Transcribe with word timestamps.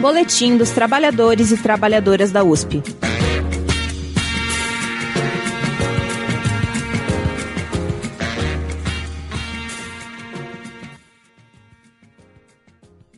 Boletim 0.00 0.56
dos 0.56 0.70
Trabalhadores 0.70 1.52
e 1.52 1.62
Trabalhadoras 1.62 2.32
da 2.32 2.42
USP. 2.42 2.82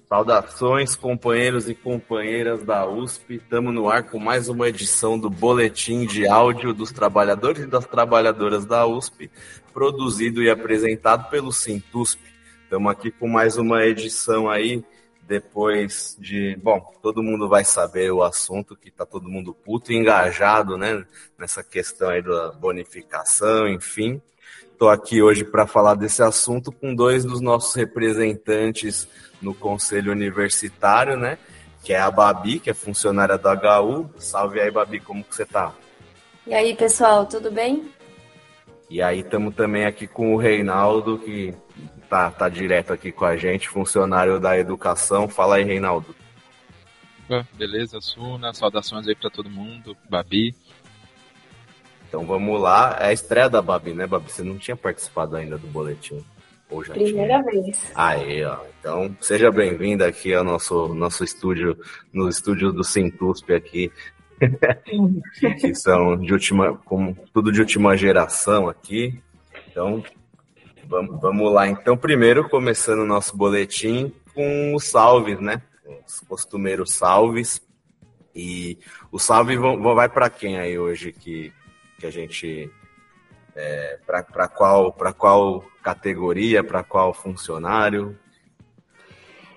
Saudações, 0.07 0.95
companheiros 0.95 1.69
e 1.69 1.75
companheiras 1.75 2.63
da 2.63 2.87
USP. 2.87 3.37
Estamos 3.37 3.75
no 3.75 3.89
ar 3.89 4.03
com 4.05 4.19
mais 4.19 4.49
uma 4.49 4.69
edição 4.69 5.19
do 5.19 5.31
Boletim 5.31 6.07
de 6.07 6.27
Áudio 6.27 6.75
dos 6.75 6.93
Trabalhadores 6.93 7.65
e 7.65 7.67
das 7.67 7.87
Trabalhadoras 7.87 8.67
da 8.67 8.87
USP, 8.87 9.31
produzido 9.73 10.43
e 10.43 10.51
apresentado 10.51 11.31
pelo 11.31 11.53
Sintusp. 11.53 12.21
Estamos 12.65 12.93
aqui 12.93 13.11
com 13.11 13.29
mais 13.29 13.57
uma 13.57 13.85
edição 13.85 14.49
aí, 14.51 14.85
depois 15.27 16.17
de. 16.19 16.57
Bom, 16.63 16.81
todo 17.03 17.23
mundo 17.23 17.49
vai 17.49 17.65
saber 17.65 18.11
o 18.11 18.23
assunto, 18.23 18.77
que 18.77 18.89
está 18.89 19.07
todo 19.07 19.29
mundo 19.29 19.55
puto 19.55 19.93
e 19.93 19.97
engajado 19.97 20.77
né, 20.77 21.05
nessa 21.39 21.63
questão 21.63 22.11
aí 22.11 22.23
da 22.23 22.53
bonificação, 22.53 23.69
enfim. 23.69 24.21
Estou 24.73 24.91
aqui 24.91 25.23
hoje 25.23 25.45
para 25.45 25.67
falar 25.67 25.95
desse 25.95 26.23
assunto 26.23 26.73
com 26.73 26.95
dois 26.95 27.25
dos 27.25 27.41
nossos 27.41 27.75
representantes 27.75 29.09
no 29.41 29.55
Conselho 29.55 30.13
Universitário, 30.13 31.17
né? 31.17 31.39
Que 31.83 31.93
é 31.93 32.01
a 32.01 32.11
Babi, 32.11 32.59
que 32.59 32.71
é 32.71 32.75
funcionária 32.75 33.39
da 33.39 33.53
HU. 33.81 34.11
Salve 34.19 34.61
aí, 34.61 34.71
Babi, 34.71 35.01
como 35.01 35.23
que 35.23 35.35
você 35.35 35.45
tá? 35.45 35.73
E 36.47 36.53
aí, 36.53 36.75
pessoal, 36.75 37.25
tudo 37.25 37.51
bem? 37.51 37.91
E 38.91 39.01
aí, 39.01 39.21
estamos 39.21 39.55
também 39.55 39.87
aqui 39.87 40.07
com 40.07 40.35
o 40.35 40.37
Reinaldo, 40.37 41.19
que 41.19 41.55
tá, 42.09 42.31
tá 42.31 42.49
direto 42.49 42.93
aqui 42.93 43.11
com 43.11 43.25
a 43.25 43.37
gente, 43.37 43.69
funcionário 43.69 44.39
da 44.39 44.59
educação. 44.59 45.29
Fala 45.29 45.57
aí, 45.57 45.65
Reinaldo. 45.65 46.15
Beleza, 47.55 48.01
Suna, 48.01 48.53
saudações 48.53 49.09
aí 49.09 49.15
para 49.15 49.31
todo 49.31 49.51
mundo, 49.51 49.97
Babi. 50.09 50.55
Então 52.07 52.25
vamos 52.27 52.61
lá. 52.61 52.97
É 53.01 53.07
a 53.07 53.13
estreia 53.13 53.49
da 53.49 53.61
Babi, 53.63 53.93
né, 53.93 54.07
Babi? 54.07 54.31
Você 54.31 54.43
não 54.43 54.59
tinha 54.59 54.77
participado 54.77 55.37
ainda 55.37 55.59
do 55.59 55.67
boletim. 55.67 56.25
Ou 56.71 56.85
já 56.85 56.95
Primeira 56.95 57.43
tinha? 57.43 57.63
vez. 57.63 57.93
Aí, 57.95 58.45
ó. 58.45 58.59
Então, 58.79 59.17
seja 59.21 59.51
bem-vinda 59.51 60.07
aqui 60.07 60.35
ao 60.35 60.45
nosso, 60.45 60.95
nosso 60.95 61.25
estúdio, 61.25 61.77
no 62.13 62.29
estúdio 62.29 62.73
do 62.73 62.85
Sintusp 62.85 63.51
aqui. 63.53 63.91
que 65.61 65.75
são 65.75 66.17
de 66.17 66.33
última, 66.33 66.77
como 66.85 67.17
tudo 67.33 67.51
de 67.51 67.61
última 67.61 67.97
geração 67.97 68.69
aqui. 68.69 69.21
Então, 69.71 70.03
vamos, 70.89 71.21
vamos 71.21 71.53
lá. 71.53 71.69
Então, 71.69 71.97
primeiro, 71.97 72.49
começando 72.49 73.01
o 73.01 73.07
nosso 73.07 73.37
boletim 73.37 74.13
com 74.35 74.75
os 74.75 74.85
salves, 74.85 75.41
né? 75.41 75.63
Os 76.07 76.21
costumeiros 76.21 76.93
salves. 76.93 77.61
E 78.35 78.79
o 79.13 79.19
salve 79.19 79.57
vai 79.57 80.09
para 80.09 80.29
quem 80.29 80.59
aí 80.59 80.79
hoje 80.79 81.13
que 81.13 81.53
que 81.99 82.07
a 82.07 82.11
gente 82.11 82.71
é, 83.55 83.99
para 84.05 84.49
qual 84.49 84.93
qual 85.17 85.65
categoria, 85.83 86.65
para 86.65 86.83
qual 86.83 87.15
funcionário? 87.15 88.19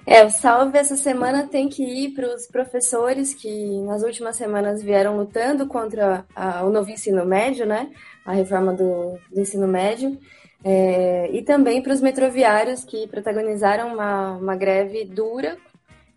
É, 0.05 0.23
o 0.23 0.30
salve 0.30 0.78
essa 0.78 0.95
semana 0.95 1.48
tem 1.48 1.67
que 1.67 1.83
ir 1.83 2.14
para 2.14 2.33
os 2.33 2.48
professores 2.48 3.33
que 3.33 3.81
nas 3.81 4.03
últimas 4.03 4.38
semanas 4.38 4.81
vieram 4.81 5.17
lutando 5.17 5.67
contra 5.67 6.25
a, 6.33 6.64
o 6.64 6.70
novo 6.70 6.89
ensino 6.89 7.25
médio, 7.25 7.66
né? 7.66 7.92
A 8.25 8.31
reforma 8.31 8.72
do, 8.73 9.17
do 9.30 9.42
ensino 9.42 9.67
médio. 9.67 10.17
É, 10.63 11.30
e 11.31 11.41
também 11.44 11.81
para 11.81 11.94
os 11.94 12.02
metroviários 12.02 12.83
que 12.83 13.08
protagonizaram 13.08 13.94
uma, 13.94 14.38
uma 14.38 14.55
greve 14.55 15.05
dura, 15.05 15.58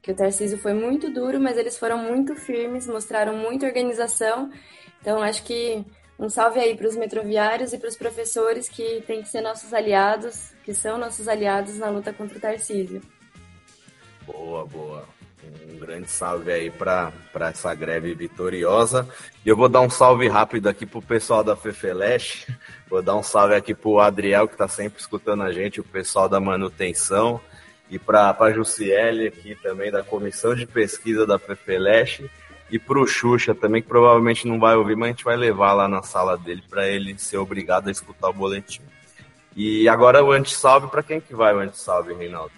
que 0.02 0.10
o 0.10 0.14
Tarcísio 0.14 0.58
foi 0.58 0.72
muito 0.72 1.10
duro, 1.12 1.38
mas 1.38 1.58
eles 1.58 1.78
foram 1.78 1.98
muito 1.98 2.34
firmes, 2.34 2.86
mostraram 2.86 3.36
muita 3.36 3.66
organização. 3.66 4.50
Então, 5.00 5.22
acho 5.22 5.42
que 5.44 5.84
um 6.18 6.28
salve 6.28 6.60
aí 6.60 6.76
para 6.76 6.88
os 6.88 6.96
metroviários 6.96 7.72
e 7.72 7.78
para 7.78 7.88
os 7.88 7.96
professores 7.96 8.68
que 8.68 9.02
têm 9.06 9.22
que 9.22 9.28
ser 9.28 9.40
nossos 9.40 9.72
aliados, 9.72 10.52
que 10.64 10.74
são 10.74 10.98
nossos 10.98 11.28
aliados 11.28 11.78
na 11.78 11.88
luta 11.88 12.12
contra 12.12 12.36
o 12.36 12.40
Tarcísio. 12.40 13.00
Boa, 14.26 14.66
boa. 14.66 15.19
Um 15.72 15.78
grande 15.78 16.10
salve 16.10 16.52
aí 16.52 16.70
para 16.70 17.12
essa 17.40 17.74
greve 17.74 18.14
vitoriosa. 18.14 19.08
E 19.44 19.48
eu 19.48 19.56
vou 19.56 19.68
dar 19.68 19.80
um 19.80 19.90
salve 19.90 20.28
rápido 20.28 20.68
aqui 20.68 20.84
para 20.84 20.98
o 20.98 21.02
pessoal 21.02 21.42
da 21.42 21.56
Fefeleche. 21.56 22.46
Vou 22.88 23.00
dar 23.02 23.16
um 23.16 23.22
salve 23.22 23.54
aqui 23.54 23.74
para 23.74 23.88
o 23.88 24.00
Adriel, 24.00 24.46
que 24.46 24.54
está 24.54 24.68
sempre 24.68 25.00
escutando 25.00 25.42
a 25.42 25.52
gente, 25.52 25.80
o 25.80 25.84
pessoal 25.84 26.28
da 26.28 26.40
manutenção. 26.40 27.40
E 27.90 27.98
para 27.98 28.36
a 28.38 28.52
Jussiele 28.52 29.28
aqui 29.28 29.56
também, 29.56 29.90
da 29.90 30.02
Comissão 30.02 30.54
de 30.54 30.66
Pesquisa 30.66 31.26
da 31.26 31.38
Fefeleche 31.38 32.30
e 32.70 32.78
pro 32.78 33.06
Xuxa 33.06 33.54
também, 33.54 33.82
que 33.82 33.88
provavelmente 33.88 34.46
não 34.46 34.60
vai 34.60 34.76
ouvir, 34.76 34.94
mas 34.94 35.08
a 35.08 35.10
gente 35.10 35.24
vai 35.24 35.36
levar 35.36 35.72
lá 35.72 35.88
na 35.88 36.02
sala 36.02 36.38
dele 36.38 36.62
para 36.70 36.86
ele 36.86 37.18
ser 37.18 37.38
obrigado 37.38 37.88
a 37.88 37.90
escutar 37.90 38.28
o 38.28 38.32
boletim. 38.32 38.82
E 39.56 39.88
agora 39.88 40.22
o 40.22 40.30
antissalve, 40.30 40.86
para 40.86 41.02
quem 41.02 41.20
que 41.20 41.34
vai 41.34 41.52
o 41.52 41.58
antissalve, 41.58 42.14
Reinaldo? 42.14 42.52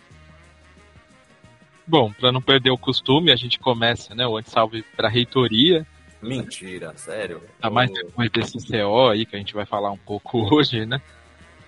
Bom, 1.87 2.13
para 2.13 2.31
não 2.31 2.41
perder 2.41 2.71
o 2.71 2.79
costume, 2.79 3.33
a 3.33 3.37
gente 3.37 3.59
começa, 3.59 4.15
né, 4.15 4.27
o 4.27 4.37
antissalve 4.37 4.85
para 4.97 5.09
reitoria. 5.09 5.87
Mentira, 6.21 6.93
sério? 6.97 7.43
Tá 7.61 7.69
mais 7.69 7.93
depois 7.93 8.31
desse 8.31 8.59
CO 8.67 9.09
aí 9.09 9.27
que 9.27 9.35
a 9.35 9.39
gente 9.39 9.55
vai 9.55 9.67
falar 9.67 9.91
um 9.91 9.99
pouco 9.99 10.39
hoje, 10.55 10.87
né? 10.87 11.01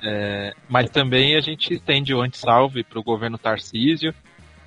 É, 0.02 0.54
mas 0.68 0.90
também 0.90 1.34
a 1.34 1.40
gente 1.40 1.74
estende 1.74 2.14
o 2.14 2.20
antissalve 2.20 2.84
para 2.84 2.98
o 2.98 3.02
governo 3.02 3.38
Tarcísio, 3.38 4.14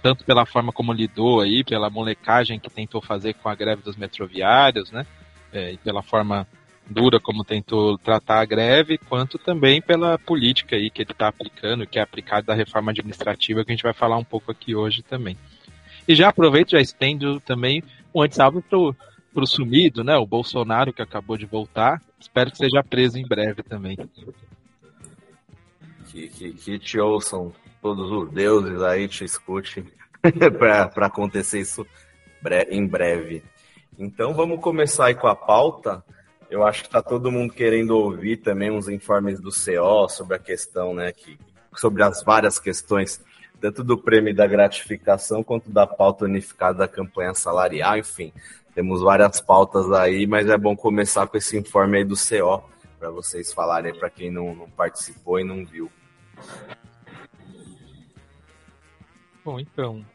tanto 0.02 0.26
pela 0.26 0.46
forma 0.46 0.72
como 0.72 0.92
lidou 0.92 1.42
aí, 1.42 1.64
pela 1.64 1.90
molecagem 1.90 2.60
que 2.60 2.70
tentou 2.70 3.02
fazer 3.02 3.34
com 3.36 3.48
a 3.48 3.56
greve 3.56 3.82
dos 3.82 3.96
metroviários, 3.96 4.92
né? 4.92 5.06
É, 5.54 5.74
e 5.74 5.78
pela 5.78 6.02
forma 6.02 6.46
dura 6.90 7.20
como 7.20 7.44
tentou 7.44 7.98
tratar 7.98 8.40
a 8.40 8.46
greve, 8.46 8.98
quanto 8.98 9.38
também 9.38 9.82
pela 9.82 10.18
política 10.18 10.76
aí 10.76 10.90
que 10.90 11.02
ele 11.02 11.12
está 11.12 11.28
aplicando, 11.28 11.86
que 11.86 12.00
é 12.00 12.02
aplicada 12.02 12.48
da 12.48 12.54
reforma 12.54 12.92
administrativa, 12.92 13.64
que 13.64 13.72
a 13.72 13.76
gente 13.76 13.84
vai 13.84 13.94
falar 13.94 14.18
um 14.18 14.24
pouco 14.24 14.52
aqui 14.52 14.76
hoje 14.76 15.04
também. 15.04 15.38
E 16.08 16.16
já 16.16 16.30
aproveito, 16.30 16.72
já 16.72 16.80
estendo 16.80 17.40
também 17.42 17.84
um 18.14 18.22
antissalve 18.22 18.62
pro, 18.62 18.96
pro 19.34 19.46
sumido, 19.46 20.04
né? 20.04 20.16
O 20.18 20.26
Bolsonaro 20.26 20.94
que 20.94 21.02
acabou 21.02 21.38
de 21.38 21.46
voltar. 21.46 22.02
Espero 22.20 22.50
que 22.50 22.58
seja 22.58 22.84
preso 22.84 23.20
em 23.20 23.28
breve 23.28 23.62
também. 23.62 23.98
Que, 26.08 26.28
que, 26.30 26.54
que 26.54 26.80
te 26.80 27.00
ouçam 27.00 27.54
todos 27.82 28.10
os 28.10 28.32
deuses 28.32 28.82
aí, 28.82 29.08
te 29.08 29.26
escute 29.26 29.84
para 30.58 31.06
acontecer 31.06 31.60
isso 31.60 31.86
em 32.70 32.88
breve. 32.88 33.44
Então 34.00 34.34
vamos 34.34 34.62
começar 34.62 35.08
aí 35.08 35.16
com 35.16 35.28
a 35.28 35.36
pauta. 35.36 36.04
Eu 36.50 36.66
acho 36.66 36.82
que 36.82 36.88
está 36.88 37.02
todo 37.02 37.32
mundo 37.32 37.54
querendo 37.54 37.92
ouvir 37.92 38.38
também 38.38 38.72
uns 38.72 38.88
informes 38.88 39.40
do 39.40 39.50
CO 39.50 40.08
sobre 40.08 40.36
a 40.36 40.40
questão, 40.40 40.94
né, 40.94 41.12
que, 41.12 41.38
sobre 41.76 42.04
as 42.04 42.24
várias 42.24 42.58
questões, 42.58 43.24
tanto 43.60 43.84
do 43.84 43.98
prêmio 43.98 44.34
da 44.34 44.48
gratificação 44.48 45.44
quanto 45.44 45.70
da 45.70 45.86
pauta 45.86 46.26
unificada 46.26 46.80
da 46.80 46.88
campanha 46.88 47.34
salarial, 47.34 47.98
enfim. 47.98 48.32
Temos 48.74 49.02
várias 49.02 49.42
pautas 49.42 49.92
aí, 49.92 50.26
mas 50.26 50.48
é 50.48 50.58
bom 50.58 50.76
começar 50.76 51.28
com 51.28 51.36
esse 51.36 51.58
informe 51.58 51.98
aí 51.98 52.06
do 52.06 52.16
CO, 52.16 52.64
para 52.98 53.10
vocês 53.10 53.52
falarem 53.52 53.94
para 53.94 54.10
quem 54.10 54.32
não, 54.32 54.56
não 54.56 54.70
participou 54.70 55.40
e 55.40 55.44
não 55.44 55.66
viu. 55.66 55.92
Bom, 59.44 59.60
então, 59.60 60.06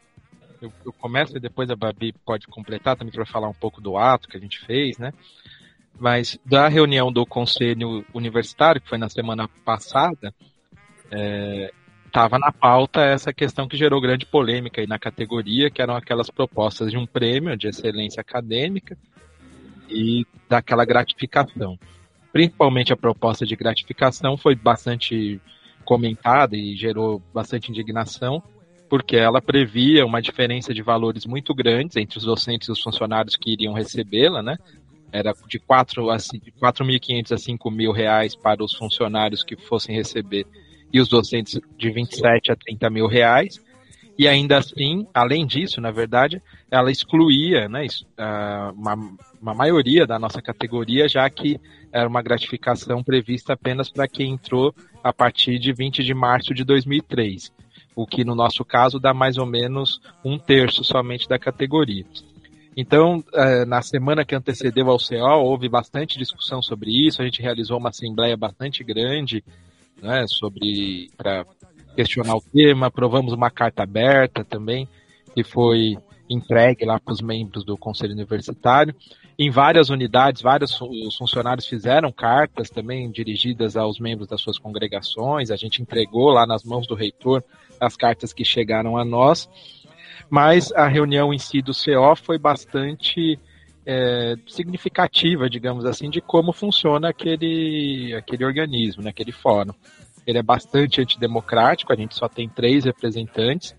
eu, 0.61 0.71
eu 0.85 0.93
começo 0.93 1.35
e 1.35 1.39
depois 1.39 1.69
a 1.69 1.75
Babi 1.75 2.13
pode 2.25 2.47
completar 2.47 2.95
também 2.95 3.13
para 3.13 3.25
falar 3.25 3.49
um 3.49 3.53
pouco 3.53 3.81
do 3.81 3.97
ato 3.97 4.29
que 4.29 4.37
a 4.37 4.39
gente 4.39 4.65
fez, 4.65 4.97
né? 4.97 5.11
Mas 5.99 6.39
da 6.45 6.67
reunião 6.67 7.11
do 7.11 7.25
Conselho 7.25 8.05
Universitário, 8.13 8.81
que 8.81 8.89
foi 8.89 8.97
na 8.97 9.09
semana 9.09 9.47
passada, 9.63 10.33
estava 12.05 12.37
é, 12.37 12.39
na 12.39 12.51
pauta 12.51 13.01
essa 13.01 13.31
questão 13.31 13.67
que 13.67 13.77
gerou 13.77 14.01
grande 14.01 14.25
polêmica 14.25 14.81
aí 14.81 14.87
na 14.87 14.99
categoria, 14.99 15.69
que 15.69 15.81
eram 15.81 15.95
aquelas 15.95 16.29
propostas 16.29 16.91
de 16.91 16.97
um 16.97 17.05
prêmio 17.05 17.55
de 17.55 17.67
excelência 17.67 18.21
acadêmica 18.21 18.97
e 19.89 20.25
daquela 20.49 20.85
gratificação. 20.85 21.77
Principalmente 22.31 22.91
a 22.91 22.97
proposta 22.97 23.45
de 23.45 23.55
gratificação 23.55 24.35
foi 24.35 24.55
bastante 24.55 25.39
comentada 25.85 26.55
e 26.55 26.75
gerou 26.75 27.21
bastante 27.33 27.69
indignação, 27.69 28.41
porque 28.89 29.15
ela 29.15 29.41
previa 29.41 30.05
uma 30.05 30.21
diferença 30.21 30.73
de 30.73 30.81
valores 30.81 31.25
muito 31.25 31.53
grandes 31.53 31.97
entre 31.97 32.17
os 32.17 32.25
docentes 32.25 32.67
e 32.67 32.71
os 32.71 32.81
funcionários 32.81 33.35
que 33.35 33.51
iriam 33.51 33.73
recebê-la, 33.73 34.41
né? 34.41 34.57
Era 35.13 35.31
de 35.47 35.59
4.500 35.59 37.31
a 37.31 37.37
5 37.37 37.69
mil 37.69 37.91
reais 37.91 38.35
para 38.35 38.63
os 38.63 38.73
funcionários 38.73 39.43
que 39.43 39.55
fossem 39.55 39.95
receber 39.95 40.47
e 40.91 40.99
os 40.99 41.07
docentes 41.07 41.61
de 41.77 41.91
27 41.91 42.51
a 42.51 42.55
30 42.55 42.89
mil 42.89 43.07
reais. 43.07 43.63
E 44.17 44.27
ainda 44.27 44.57
assim, 44.57 45.07
além 45.13 45.45
disso, 45.45 45.79
na 45.79 45.91
verdade, 45.91 46.41
ela 46.69 46.91
excluía 46.91 47.69
né, 47.69 47.85
uma, 48.75 48.95
uma 49.39 49.53
maioria 49.53 50.05
da 50.05 50.17
nossa 50.17 50.41
categoria, 50.41 51.07
já 51.07 51.27
que 51.29 51.59
era 51.91 52.07
uma 52.07 52.21
gratificação 52.21 53.03
prevista 53.03 53.53
apenas 53.53 53.89
para 53.89 54.07
quem 54.07 54.33
entrou 54.33 54.73
a 55.03 55.13
partir 55.13 55.59
de 55.59 55.71
20 55.71 56.03
de 56.03 56.13
março 56.13 56.53
de 56.53 56.63
2003. 56.63 57.51
o 57.95 58.07
que 58.07 58.23
no 58.23 58.33
nosso 58.33 58.65
caso 58.65 58.99
dá 58.99 59.13
mais 59.13 59.37
ou 59.37 59.45
menos 59.45 60.01
um 60.25 60.37
terço 60.39 60.83
somente 60.83 61.27
da 61.27 61.37
categoria. 61.37 62.05
Então, 62.75 63.23
é, 63.33 63.65
na 63.65 63.81
semana 63.81 64.25
que 64.25 64.35
antecedeu 64.35 64.89
ao 64.89 64.97
CO, 64.97 65.43
houve 65.43 65.69
bastante 65.69 66.17
discussão 66.17 66.61
sobre 66.61 66.91
isso, 66.91 67.21
a 67.21 67.25
gente 67.25 67.41
realizou 67.41 67.77
uma 67.77 67.89
assembleia 67.89 68.35
bastante 68.35 68.83
grande 68.83 69.43
né, 70.01 70.25
sobre 70.27 71.09
para 71.15 71.45
questionar 71.95 72.35
o 72.35 72.41
tema, 72.41 72.87
aprovamos 72.87 73.33
uma 73.33 73.51
carta 73.51 73.83
aberta 73.83 74.43
também, 74.43 74.87
que 75.35 75.43
foi 75.43 75.97
entregue 76.29 76.85
lá 76.85 76.99
para 76.99 77.13
os 77.13 77.21
membros 77.21 77.63
do 77.63 77.77
Conselho 77.77 78.13
Universitário. 78.13 78.95
Em 79.37 79.49
várias 79.49 79.89
unidades, 79.89 80.41
vários 80.41 80.79
os 80.79 81.15
funcionários 81.15 81.67
fizeram 81.67 82.11
cartas 82.11 82.69
também 82.69 83.09
dirigidas 83.09 83.75
aos 83.75 83.99
membros 83.99 84.27
das 84.27 84.41
suas 84.41 84.59
congregações. 84.59 85.49
A 85.49 85.55
gente 85.55 85.81
entregou 85.81 86.29
lá 86.29 86.45
nas 86.45 86.63
mãos 86.63 86.87
do 86.87 86.95
reitor 86.95 87.43
as 87.79 87.95
cartas 87.95 88.31
que 88.31 88.45
chegaram 88.45 88.95
a 88.97 89.03
nós. 89.03 89.49
Mas 90.29 90.71
a 90.71 90.87
reunião 90.87 91.33
em 91.33 91.37
si 91.37 91.61
do 91.61 91.71
CO 91.73 92.15
foi 92.15 92.37
bastante 92.37 93.39
é, 93.85 94.35
significativa, 94.47 95.49
digamos 95.49 95.85
assim, 95.85 96.09
de 96.09 96.21
como 96.21 96.53
funciona 96.53 97.09
aquele, 97.09 98.13
aquele 98.15 98.45
organismo, 98.45 99.03
né, 99.03 99.09
aquele 99.09 99.31
fórum. 99.31 99.73
Ele 100.25 100.37
é 100.37 100.43
bastante 100.43 101.01
antidemocrático, 101.01 101.91
a 101.91 101.95
gente 101.95 102.15
só 102.15 102.27
tem 102.27 102.47
três 102.47 102.85
representantes. 102.85 103.75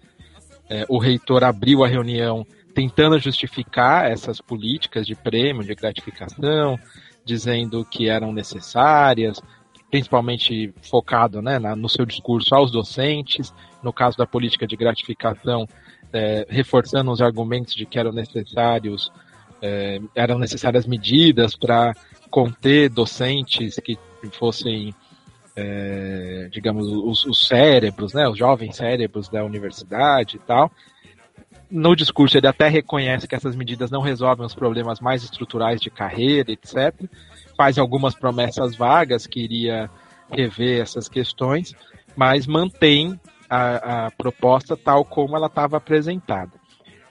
É, 0.69 0.85
o 0.89 0.99
reitor 0.99 1.43
abriu 1.45 1.85
a 1.85 1.89
reunião 1.89 2.47
tentando 2.75 3.19
justificar 3.19 4.11
essas 4.11 4.41
políticas 4.41 5.07
de 5.07 5.15
prêmio, 5.15 5.63
de 5.63 5.75
gratificação, 5.75 6.79
dizendo 7.25 7.85
que 7.85 8.09
eram 8.09 8.33
necessárias, 8.33 9.41
principalmente 9.91 10.75
focado 10.83 11.41
né, 11.41 11.59
na, 11.59 11.77
no 11.77 11.89
seu 11.89 12.05
discurso 12.05 12.55
aos 12.55 12.71
docentes, 12.71 13.55
no 13.83 13.93
caso 13.93 14.19
da 14.19 14.27
política 14.27 14.67
de 14.67 14.77
gratificação, 14.77 15.67
é, 16.15 16.47
reforçando 16.49 17.11
os 17.11 17.21
argumentos 17.21 17.75
de 17.75 17.85
que 17.85 17.99
eram 17.99 18.13
necessários 18.13 19.13
é, 19.61 20.01
eram 20.15 20.39
necessárias 20.39 20.87
medidas 20.87 21.57
para 21.57 21.93
conter 22.31 22.89
docentes 22.89 23.77
que 23.83 23.99
fossem 24.33 24.95
é, 25.57 26.49
digamos 26.53 26.87
os, 26.87 27.25
os, 27.25 27.47
cérebros, 27.47 28.13
né, 28.15 28.29
os 28.29 28.39
jovens 28.39 28.77
cérebros 28.77 29.29
da 29.29 29.45
universidade 29.45 30.37
e 30.37 30.39
tal 30.41 30.71
no 31.71 31.97
discurso 31.97 32.39
ele 32.39 32.47
até 32.47 32.69
reconhece 32.69 33.27
que 33.27 33.35
essas 33.35 33.57
medidas 33.57 33.91
não 33.91 34.01
resolvem 34.01 34.47
os 34.47 34.55
problemas 34.55 35.01
mais 35.01 35.25
estruturais 35.25 35.81
de 35.81 35.91
carreira, 35.91 36.53
etc. 36.53 36.95
Faz 37.57 37.79
algumas 37.79 38.15
promessas 38.15 38.77
vagas 38.77 39.27
que 39.27 39.41
iria 39.41 39.91
rever 40.31 40.81
essas 40.81 41.09
questões, 41.09 41.75
mas 42.15 42.47
mantém 42.47 43.19
a, 43.55 44.07
a 44.07 44.11
proposta 44.11 44.77
tal 44.77 45.05
como 45.05 45.37
ela 45.37 45.47
estava 45.47 45.77
apresentada. 45.77 46.53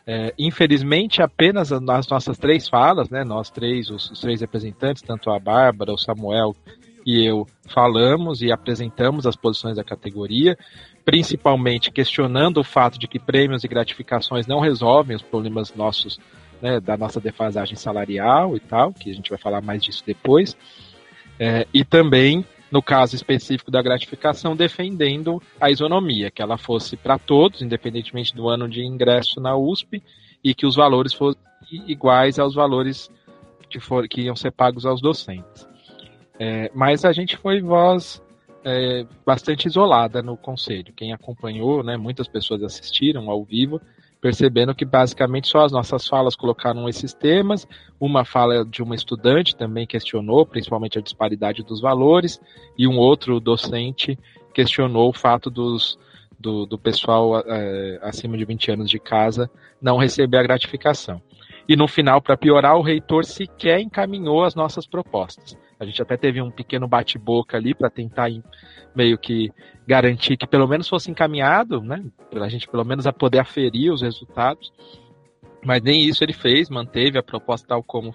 É, 0.06 0.34
infelizmente, 0.38 1.22
apenas 1.22 1.70
nas 1.72 2.08
nossas 2.08 2.38
três 2.38 2.68
falas, 2.68 3.10
né, 3.10 3.24
nós 3.24 3.50
três, 3.50 3.90
os, 3.90 4.12
os 4.12 4.20
três 4.20 4.42
representantes, 4.42 5.02
tanto 5.02 5.30
a 5.32 5.40
Bárbara, 5.40 5.94
o 5.94 5.98
Samuel 5.98 6.56
e 7.06 7.26
eu, 7.26 7.46
falamos 7.68 8.42
e 8.42 8.52
apresentamos 8.52 9.26
as 9.26 9.36
posições 9.36 9.78
da 9.78 9.84
categoria 9.84 10.58
principalmente 11.06 11.92
questionando 11.92 12.60
o 12.60 12.64
fato 12.64 12.98
de 12.98 13.08
que 13.08 13.20
prêmios 13.20 13.64
e 13.64 13.68
gratificações 13.68 14.48
não 14.48 14.60
resolvem 14.60 15.16
os 15.16 15.22
problemas 15.22 15.74
nossos, 15.76 16.20
né, 16.62 16.80
da 16.80 16.96
nossa 16.98 17.20
defasagem 17.20 17.76
salarial 17.76 18.56
e 18.56 18.60
tal, 18.60 18.94
que 18.94 19.12
a 19.12 19.14
gente 19.14 19.30
vai 19.30 19.40
falar 19.40 19.62
mais 19.62 19.84
disso 19.84 20.04
depois, 20.06 20.56
é, 21.40 21.68
e 21.74 21.84
também, 21.84 22.46
no 22.74 22.82
caso 22.82 23.16
específico 23.16 23.70
da 23.70 23.84
gratificação, 23.84 24.56
defendendo 24.56 25.40
a 25.62 25.70
isonomia, 25.70 26.32
que 26.32 26.42
ela 26.42 26.58
fosse 26.58 26.98
para 26.98 27.20
todos, 27.20 27.62
independentemente 27.62 28.36
do 28.36 28.50
ano 28.50 28.68
de 28.68 28.84
ingresso 28.84 29.40
na 29.40 29.56
USP, 29.56 30.02
e 30.44 30.56
que 30.56 30.66
os 30.66 30.76
valores 30.76 31.14
fossem 31.14 31.40
iguais 31.88 32.40
aos 32.40 32.56
valores 32.56 33.12
que, 33.70 33.80
for, 33.80 34.08
que 34.08 34.22
iam 34.22 34.36
ser 34.36 34.50
pagos 34.50 34.88
aos 34.88 35.02
docentes. 35.02 35.68
É, 36.40 36.72
mas 36.74 37.06
a 37.06 37.12
gente 37.12 37.38
foi 37.38 37.62
voz 37.62 38.20
é, 38.66 39.06
bastante 39.24 39.68
isolada 39.68 40.24
no 40.24 40.36
conselho. 40.36 40.96
Quem 40.96 41.14
acompanhou, 41.14 41.84
né, 41.84 41.96
muitas 41.96 42.28
pessoas 42.28 42.64
assistiram 42.64 43.30
ao 43.30 43.44
vivo, 43.44 43.80
percebendo 44.24 44.74
que 44.74 44.86
basicamente 44.86 45.50
só 45.50 45.66
as 45.66 45.74
nossas 45.74 46.08
falas 46.08 46.34
colocaram 46.34 46.88
esses 46.88 47.14
temas. 47.14 47.68
Uma 48.00 48.24
fala 48.24 48.64
de 48.64 48.82
uma 48.82 48.96
estudante 48.96 49.54
também 49.54 49.86
questionou, 49.86 50.46
principalmente 50.46 50.98
a 50.98 51.02
disparidade 51.02 51.62
dos 51.62 51.82
valores, 51.82 52.40
e 52.78 52.88
um 52.88 52.98
outro 52.98 53.38
docente 53.42 54.18
questionou 54.54 55.10
o 55.10 55.14
fato 55.14 55.50
dos, 55.50 56.00
do, 56.40 56.66
do 56.66 56.80
pessoal 56.80 57.38
é, 57.46 58.00
acima 58.02 58.38
de 58.38 58.46
20 58.46 58.72
anos 58.72 58.90
de 58.90 58.98
casa 58.98 59.52
não 59.82 59.98
receber 59.98 60.38
a 60.38 60.44
gratificação. 60.44 61.22
E 61.68 61.76
no 61.76 61.86
final, 61.86 62.22
para 62.22 62.38
piorar, 62.38 62.78
o 62.78 62.82
reitor 62.82 63.26
sequer 63.26 63.82
encaminhou 63.82 64.46
as 64.46 64.56
nossas 64.56 64.88
propostas. 64.88 65.58
A 65.84 65.86
gente 65.86 66.02
até 66.02 66.18
teve 66.18 66.42
um 66.42 66.50
pequeno 66.50 66.88
bate-boca 66.88 67.58
ali 67.58 67.74
para 67.74 67.90
tentar 67.90 68.30
meio 68.96 69.18
que 69.18 69.52
garantir 69.86 70.38
que 70.38 70.48
pelo 70.48 70.68
menos 70.68 70.88
fosse 70.88 71.12
encaminhado, 71.12 71.82
né? 71.82 72.04
Para 72.30 72.46
a 72.46 72.50
gente 72.50 72.68
pelo 72.68 72.86
menos 72.86 73.06
a 73.06 73.14
poder 73.14 73.40
aferir 73.40 73.92
os 73.92 74.02
resultados. 74.02 74.72
Mas 75.64 75.82
nem 75.82 76.02
isso 76.02 76.24
ele 76.24 76.34
fez, 76.34 76.70
manteve 76.70 77.18
a 77.18 77.24
proposta 77.24 77.68
tal 77.68 77.84
como, 77.84 78.14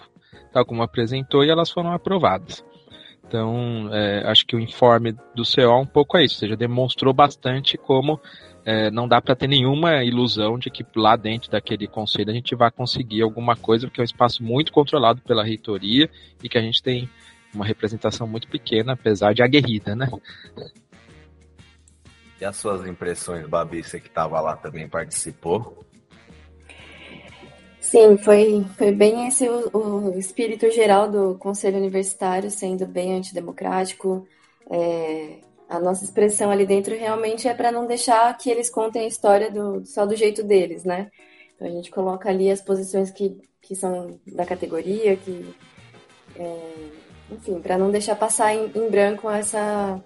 tal 0.52 0.64
como 0.64 0.82
apresentou 0.82 1.44
e 1.44 1.50
elas 1.50 1.70
foram 1.70 1.92
aprovadas. 1.92 2.64
Então, 3.26 3.90
é, 3.92 4.22
acho 4.26 4.46
que 4.46 4.56
o 4.56 4.60
informe 4.60 5.12
do 5.34 5.42
CO 5.42 5.80
um 5.80 5.86
pouco 5.86 6.16
é 6.16 6.24
isso, 6.24 6.36
ou 6.36 6.40
seja, 6.40 6.56
demonstrou 6.56 7.12
bastante 7.12 7.76
como 7.76 8.18
é, 8.64 8.90
não 8.90 9.08
dá 9.08 9.20
para 9.20 9.34
ter 9.34 9.48
nenhuma 9.48 10.04
ilusão 10.04 10.58
de 10.58 10.70
que 10.70 10.84
lá 10.94 11.16
dentro 11.16 11.50
daquele 11.50 11.86
conselho 11.86 12.30
a 12.30 12.34
gente 12.34 12.54
vai 12.54 12.70
conseguir 12.70 13.22
alguma 13.22 13.56
coisa, 13.56 13.86
porque 13.86 13.98
é 14.00 14.02
um 14.02 14.04
espaço 14.04 14.42
muito 14.42 14.72
controlado 14.72 15.22
pela 15.22 15.42
reitoria 15.44 16.10
e 16.42 16.48
que 16.48 16.58
a 16.58 16.60
gente 16.60 16.82
tem 16.82 17.08
uma 17.54 17.64
representação 17.64 18.26
muito 18.26 18.48
pequena, 18.48 18.92
apesar 18.92 19.32
de 19.34 19.42
aguerrida, 19.42 19.94
né? 19.94 20.08
E 22.40 22.44
as 22.44 22.56
suas 22.56 22.86
impressões, 22.86 23.46
Babi, 23.46 23.82
você 23.82 23.98
que 23.98 24.08
estava 24.08 24.40
lá 24.40 24.56
também 24.56 24.88
participou? 24.88 25.84
Sim, 27.80 28.16
foi, 28.18 28.64
foi 28.76 28.92
bem 28.92 29.26
esse 29.26 29.48
o, 29.48 30.10
o, 30.12 30.18
espírito 30.18 30.70
geral 30.70 31.10
do 31.10 31.36
Conselho 31.38 31.78
Universitário, 31.78 32.50
sendo 32.50 32.86
bem 32.86 33.14
antidemocrático. 33.14 34.28
É, 34.70 35.38
a 35.68 35.80
nossa 35.80 36.04
expressão 36.04 36.50
ali 36.50 36.66
dentro 36.66 36.94
realmente 36.94 37.48
é 37.48 37.54
para 37.54 37.72
não 37.72 37.86
deixar 37.86 38.36
que 38.36 38.50
eles 38.50 38.70
contem 38.70 39.04
a 39.04 39.08
história 39.08 39.50
do, 39.50 39.84
só 39.86 40.06
do 40.06 40.14
jeito 40.14 40.42
deles, 40.42 40.84
né? 40.84 41.10
Então 41.54 41.66
a 41.66 41.70
gente 41.70 41.90
coloca 41.90 42.28
ali 42.28 42.50
as 42.50 42.60
posições 42.60 43.10
que, 43.10 43.36
que 43.60 43.74
são 43.74 44.20
da 44.26 44.46
categoria, 44.46 45.16
que 45.16 45.54
é, 46.36 46.72
enfim, 47.30 47.60
para 47.60 47.78
não 47.78 47.90
deixar 47.90 48.16
passar 48.16 48.54
em, 48.54 48.70
em, 48.74 48.88
branco 48.88 49.30
essa, 49.30 50.02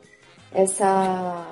essa 0.52 1.46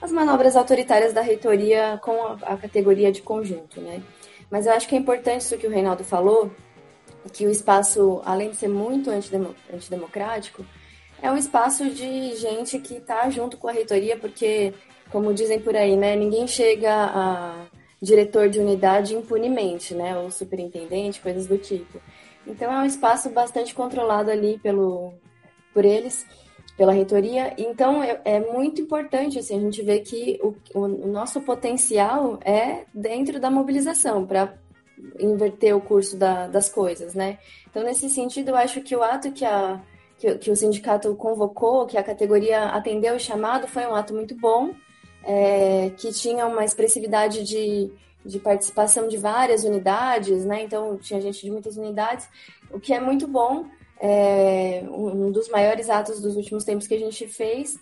as 0.00 0.10
manobras 0.10 0.56
autoritárias 0.56 1.12
da 1.12 1.20
reitoria 1.20 1.98
com 2.02 2.12
a, 2.12 2.32
a, 2.42 2.56
categoria 2.56 3.12
de 3.12 3.22
conjunto, 3.22 3.80
né? 3.80 4.02
Mas 4.50 4.66
eu 4.66 4.72
acho 4.72 4.88
que 4.88 4.94
é 4.94 4.98
importante 4.98 5.42
isso 5.42 5.56
que 5.56 5.66
o 5.66 5.70
Reinaldo 5.70 6.04
falou, 6.04 6.50
que 7.32 7.46
o 7.46 7.50
espaço, 7.50 8.20
além 8.24 8.50
de 8.50 8.56
ser 8.56 8.68
muito 8.68 9.10
antidemocrático, 9.10 10.64
é 11.22 11.30
um 11.30 11.36
espaço 11.36 11.88
de 11.88 12.34
gente 12.34 12.78
que 12.80 12.94
está 12.94 13.30
junto 13.30 13.56
com 13.56 13.68
a 13.68 13.72
reitoria, 13.72 14.16
porque, 14.16 14.74
como 15.10 15.32
dizem 15.32 15.60
por 15.60 15.76
aí, 15.76 15.96
né, 15.96 16.16
ninguém 16.16 16.48
chega 16.48 16.92
a 16.92 17.64
diretor 18.02 18.48
de 18.48 18.58
unidade 18.58 19.14
impunemente, 19.14 19.94
né, 19.94 20.18
ou 20.18 20.30
superintendente, 20.30 21.20
coisas 21.20 21.46
do 21.46 21.56
tipo. 21.56 22.00
Então 22.46 22.72
é 22.72 22.78
um 22.80 22.84
espaço 22.84 23.30
bastante 23.30 23.74
controlado 23.74 24.30
ali 24.30 24.58
pelo, 24.58 25.14
por 25.72 25.84
eles, 25.84 26.26
pela 26.76 26.92
reitoria. 26.92 27.54
Então 27.58 28.02
é, 28.02 28.20
é 28.24 28.40
muito 28.40 28.80
importante 28.80 29.38
assim, 29.38 29.56
a 29.56 29.60
gente 29.60 29.82
ver 29.82 30.00
que 30.00 30.40
o, 30.42 30.54
o, 30.74 31.06
nosso 31.06 31.40
potencial 31.40 32.38
é 32.44 32.84
dentro 32.92 33.38
da 33.38 33.50
mobilização 33.50 34.26
para 34.26 34.54
inverter 35.18 35.76
o 35.76 35.80
curso 35.80 36.16
da, 36.16 36.46
das 36.46 36.68
coisas, 36.68 37.14
né? 37.14 37.38
Então 37.70 37.82
nesse 37.82 38.08
sentido 38.08 38.50
eu 38.50 38.56
acho 38.56 38.80
que 38.82 38.94
o 38.94 39.02
ato 39.02 39.32
que 39.32 39.44
a 39.44 39.80
que, 40.22 40.34
que 40.36 40.50
o 40.52 40.56
sindicato 40.56 41.14
convocou, 41.16 41.84
que 41.84 41.98
a 41.98 42.02
categoria 42.02 42.66
atendeu 42.66 43.16
o 43.16 43.20
chamado, 43.20 43.66
foi 43.66 43.84
um 43.84 43.94
ato 43.94 44.14
muito 44.14 44.36
bom, 44.36 44.72
é, 45.24 45.90
que 45.96 46.12
tinha 46.12 46.46
uma 46.46 46.64
expressividade 46.64 47.42
de 47.42 47.90
de 48.24 48.38
participação 48.38 49.08
de 49.08 49.16
várias 49.16 49.64
unidades, 49.64 50.44
né? 50.44 50.62
Então 50.62 50.96
tinha 50.96 51.20
gente 51.20 51.42
de 51.42 51.50
muitas 51.50 51.76
unidades, 51.76 52.28
o 52.70 52.78
que 52.78 52.92
é 52.92 53.00
muito 53.00 53.26
bom, 53.26 53.66
é 54.00 54.82
um 54.90 55.30
dos 55.30 55.48
maiores 55.48 55.88
atos 55.88 56.20
dos 56.20 56.36
últimos 56.36 56.64
tempos 56.64 56.86
que 56.86 56.94
a 56.94 56.98
gente 56.98 57.26
fez, 57.28 57.78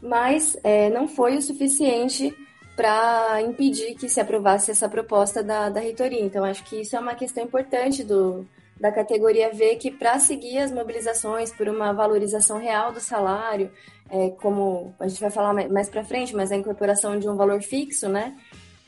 mas 0.00 0.56
é, 0.62 0.90
não 0.90 1.08
foi 1.08 1.36
o 1.36 1.42
suficiente 1.42 2.34
para 2.76 3.40
impedir 3.42 3.94
que 3.94 4.08
se 4.08 4.20
aprovasse 4.20 4.70
essa 4.70 4.88
proposta 4.88 5.42
da, 5.42 5.68
da 5.68 5.80
reitoria. 5.80 6.20
Então 6.20 6.44
acho 6.44 6.64
que 6.64 6.80
isso 6.80 6.96
é 6.96 7.00
uma 7.00 7.14
questão 7.14 7.44
importante 7.44 8.02
do, 8.02 8.46
da 8.78 8.90
categoria 8.90 9.52
V, 9.52 9.76
que 9.76 9.90
para 9.90 10.18
seguir 10.18 10.58
as 10.58 10.72
mobilizações 10.72 11.52
por 11.52 11.68
uma 11.68 11.92
valorização 11.92 12.58
real 12.58 12.92
do 12.92 13.00
salário, 13.00 13.70
é, 14.10 14.30
como 14.30 14.94
a 14.98 15.08
gente 15.08 15.20
vai 15.20 15.30
falar 15.30 15.54
mais 15.68 15.88
para 15.88 16.04
frente, 16.04 16.34
mas 16.34 16.52
a 16.52 16.56
incorporação 16.56 17.18
de 17.18 17.28
um 17.28 17.36
valor 17.36 17.62
fixo, 17.62 18.08
né? 18.08 18.36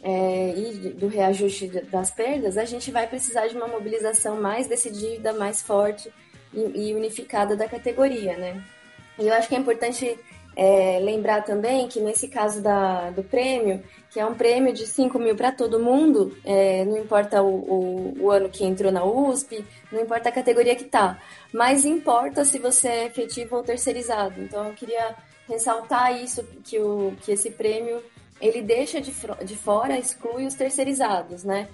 É, 0.03 0.55
e 0.57 0.91
do 0.91 1.09
reajuste 1.09 1.69
das 1.91 2.11
perdas, 2.11 2.59
a 2.59 2.65
gente 2.65 2.91
vai 2.91 3.07
precisar 3.07 3.47
de 3.47 3.57
uma 3.57 3.67
mobilização 3.67 4.41
mais 4.41 4.67
decidida, 4.67 5.33
mais 5.33 5.62
forte 5.62 6.12
e, 6.53 6.91
e 6.91 6.95
unificada 6.95 7.57
da 7.57 7.67
categoria, 7.67 8.37
né? 8.37 8.62
E 9.19 9.26
eu 9.26 9.35
acho 9.35 9.49
que 9.49 9.55
é 9.55 9.59
importante 9.59 10.19
é, 10.57 10.99
lembrar 11.00 11.43
também 11.43 11.87
que 11.87 12.00
nesse 12.00 12.29
caso 12.29 12.62
da, 12.62 13.11
do 13.11 13.23
prêmio, 13.23 13.83
que 14.11 14.19
é 14.19 14.25
um 14.25 14.35
prêmio 14.35 14.73
de 14.73 14.87
5 14.87 15.19
mil 15.19 15.37
para 15.37 15.53
todo 15.53 15.79
mundo, 15.79 16.35
é, 16.45 16.85
não 16.87 16.97
importa 16.97 17.43
o, 17.43 17.55
o, 17.55 18.15
o, 18.23 18.31
ano 18.31 18.49
que 18.49 18.65
entrou 18.65 18.91
na 18.91 19.05
USP, 19.05 19.62
não 19.93 20.00
importa 20.00 20.31
a 20.31 20.33
categoria 20.33 20.75
que 20.75 20.85
está, 20.85 21.21
mas 21.53 21.85
importa 21.85 22.45
se 22.45 22.59
você 22.59 22.88
é 22.88 23.07
efetivo 23.07 23.57
ou 23.57 23.62
terceirizado. 23.62 24.41
Então 24.41 24.69
eu 24.69 24.73
queria 24.73 25.15
ressaltar 25.47 26.17
isso, 26.23 26.43
que, 26.65 26.79
o, 26.79 27.12
que 27.21 27.33
esse 27.33 27.50
prêmio 27.50 28.03
ele 28.40 28.62
deixa 28.62 29.00
de, 29.00 29.12
de 29.45 29.57
fora, 29.57 29.99
exclui 29.99 30.47
os 30.47 30.55
terceirizados, 30.55 31.45
né? 31.45 31.69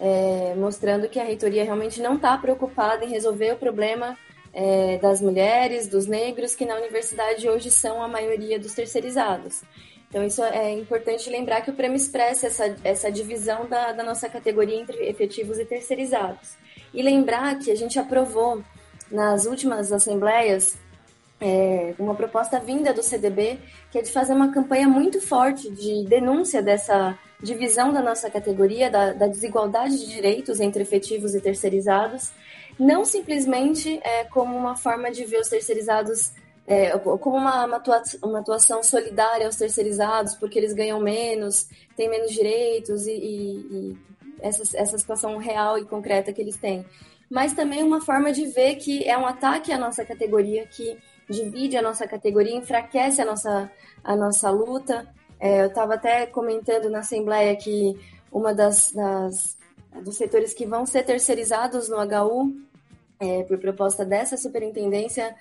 É, 0.00 0.54
mostrando 0.56 1.08
que 1.08 1.18
a 1.18 1.24
reitoria 1.24 1.64
realmente 1.64 2.00
não 2.00 2.14
está 2.14 2.36
preocupada 2.38 3.04
em 3.04 3.08
resolver 3.08 3.52
o 3.52 3.56
problema 3.56 4.16
é, 4.52 4.98
das 4.98 5.20
mulheres, 5.20 5.88
dos 5.88 6.06
negros, 6.06 6.54
que 6.54 6.64
na 6.64 6.76
universidade 6.76 7.48
hoje 7.48 7.70
são 7.70 8.02
a 8.02 8.08
maioria 8.08 8.58
dos 8.58 8.74
terceirizados. 8.74 9.62
Então, 10.08 10.24
isso 10.24 10.42
é 10.42 10.72
importante 10.72 11.28
lembrar 11.28 11.60
que 11.60 11.70
o 11.70 11.74
prêmio 11.74 11.96
expressa 11.96 12.46
essa, 12.46 12.76
essa 12.82 13.12
divisão 13.12 13.66
da, 13.66 13.92
da 13.92 14.02
nossa 14.02 14.28
categoria 14.28 14.80
entre 14.80 15.06
efetivos 15.06 15.58
e 15.58 15.64
terceirizados. 15.66 16.56
E 16.94 17.02
lembrar 17.02 17.58
que 17.58 17.70
a 17.70 17.74
gente 17.74 17.98
aprovou 17.98 18.62
nas 19.10 19.44
últimas 19.44 19.92
assembleias 19.92 20.78
é, 21.40 21.94
uma 21.98 22.14
proposta 22.14 22.58
vinda 22.58 22.92
do 22.92 23.02
CDB, 23.02 23.58
que 23.90 23.98
é 23.98 24.02
de 24.02 24.10
fazer 24.10 24.32
uma 24.32 24.52
campanha 24.52 24.88
muito 24.88 25.20
forte 25.20 25.70
de 25.70 26.04
denúncia 26.04 26.62
dessa 26.62 27.18
divisão 27.40 27.92
da 27.92 28.02
nossa 28.02 28.28
categoria, 28.28 28.90
da, 28.90 29.12
da 29.12 29.26
desigualdade 29.26 29.98
de 29.98 30.06
direitos 30.06 30.58
entre 30.58 30.82
efetivos 30.82 31.34
e 31.34 31.40
terceirizados, 31.40 32.32
não 32.78 33.04
simplesmente 33.04 34.00
é, 34.02 34.24
como 34.24 34.56
uma 34.56 34.76
forma 34.76 35.10
de 35.10 35.24
ver 35.24 35.40
os 35.40 35.48
terceirizados 35.48 36.32
é, 36.66 36.90
como 36.98 37.36
uma, 37.36 37.64
uma, 37.64 38.38
atuação, 38.40 38.82
solidária 38.82 39.46
aos 39.46 39.56
terceirizados, 39.56 40.34
porque 40.34 40.58
eles 40.58 40.74
ganham 40.74 41.00
menos, 41.00 41.66
têm 41.96 42.10
menos 42.10 42.30
direitos 42.30 43.06
e, 43.06 43.12
e, 43.12 43.56
e 43.70 43.98
essa, 44.40 44.76
essa 44.76 44.98
situação 44.98 45.38
real 45.38 45.78
e 45.78 45.86
concreta 45.86 46.32
que 46.32 46.42
eles 46.42 46.58
têm. 46.58 46.84
Mas 47.30 47.54
também 47.54 47.82
uma 47.82 48.02
forma 48.02 48.32
de 48.32 48.46
ver 48.46 48.76
que 48.76 49.08
é 49.08 49.16
um 49.16 49.26
ataque 49.26 49.72
à 49.72 49.78
nossa 49.78 50.04
categoria, 50.04 50.66
que 50.66 50.98
divide 51.28 51.76
a 51.76 51.82
nossa 51.82 52.06
categoria, 52.06 52.56
enfraquece 52.56 53.20
a 53.20 53.24
nossa, 53.24 53.70
a 54.02 54.16
nossa 54.16 54.50
luta. 54.50 55.06
É, 55.38 55.62
eu 55.62 55.66
estava 55.66 55.94
até 55.94 56.26
comentando 56.26 56.88
na 56.88 57.00
Assembleia 57.00 57.54
que 57.56 57.98
uma 58.32 58.54
das, 58.54 58.92
das, 58.92 59.56
dos 60.02 60.16
setores 60.16 60.52
que 60.54 60.66
vão 60.66 60.86
ser 60.86 61.04
terceirizados 61.04 61.88
no 61.88 61.96
HU 61.96 62.54
é, 63.20 63.42
por 63.44 63.58
proposta 63.58 64.04
dessa 64.04 64.36
superintendência, 64.36 65.34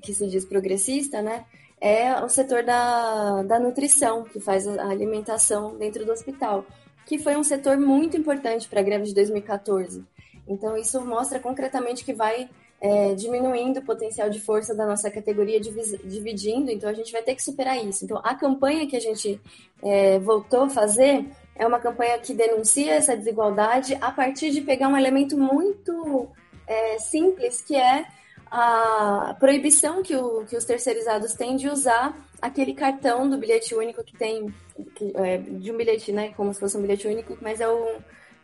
que 0.00 0.12
se 0.12 0.26
diz 0.28 0.44
progressista, 0.44 1.22
né, 1.22 1.44
é 1.80 2.14
o 2.22 2.28
setor 2.28 2.62
da, 2.62 3.42
da 3.42 3.58
nutrição, 3.58 4.24
que 4.24 4.38
faz 4.38 4.66
a 4.66 4.88
alimentação 4.88 5.76
dentro 5.76 6.04
do 6.04 6.12
hospital, 6.12 6.64
que 7.06 7.18
foi 7.18 7.36
um 7.36 7.42
setor 7.42 7.76
muito 7.76 8.16
importante 8.16 8.68
para 8.68 8.80
a 8.80 8.82
greve 8.82 9.04
de 9.04 9.14
2014. 9.14 10.04
Então, 10.46 10.76
isso 10.76 11.00
mostra 11.04 11.40
concretamente 11.40 12.04
que 12.04 12.12
vai 12.12 12.48
é, 12.82 13.14
diminuindo 13.14 13.78
o 13.78 13.84
potencial 13.84 14.28
de 14.28 14.40
força 14.40 14.74
da 14.74 14.84
nossa 14.84 15.08
categoria, 15.08 15.60
dividindo, 15.60 16.68
então 16.68 16.90
a 16.90 16.92
gente 16.92 17.12
vai 17.12 17.22
ter 17.22 17.36
que 17.36 17.42
superar 17.42 17.76
isso. 17.78 18.04
Então, 18.04 18.20
a 18.24 18.34
campanha 18.34 18.88
que 18.88 18.96
a 18.96 19.00
gente 19.00 19.40
é, 19.80 20.18
voltou 20.18 20.64
a 20.64 20.68
fazer 20.68 21.24
é 21.54 21.64
uma 21.64 21.78
campanha 21.78 22.18
que 22.18 22.34
denuncia 22.34 22.94
essa 22.94 23.16
desigualdade 23.16 23.96
a 24.00 24.10
partir 24.10 24.50
de 24.50 24.62
pegar 24.62 24.88
um 24.88 24.96
elemento 24.96 25.38
muito 25.38 26.26
é, 26.66 26.98
simples, 26.98 27.62
que 27.62 27.76
é 27.76 28.04
a 28.50 29.36
proibição 29.38 30.02
que, 30.02 30.16
o, 30.16 30.44
que 30.44 30.56
os 30.56 30.64
terceirizados 30.64 31.34
têm 31.34 31.54
de 31.54 31.68
usar 31.68 32.28
aquele 32.40 32.74
cartão 32.74 33.30
do 33.30 33.38
bilhete 33.38 33.76
único 33.76 34.02
que 34.02 34.16
tem, 34.16 34.52
que, 34.96 35.12
é, 35.14 35.38
de 35.38 35.70
um 35.70 35.76
bilhete, 35.76 36.10
né, 36.10 36.32
como 36.36 36.52
se 36.52 36.58
fosse 36.58 36.76
um 36.76 36.82
bilhete 36.82 37.06
único, 37.06 37.38
mas 37.40 37.60
é 37.60 37.68
o, 37.68 37.98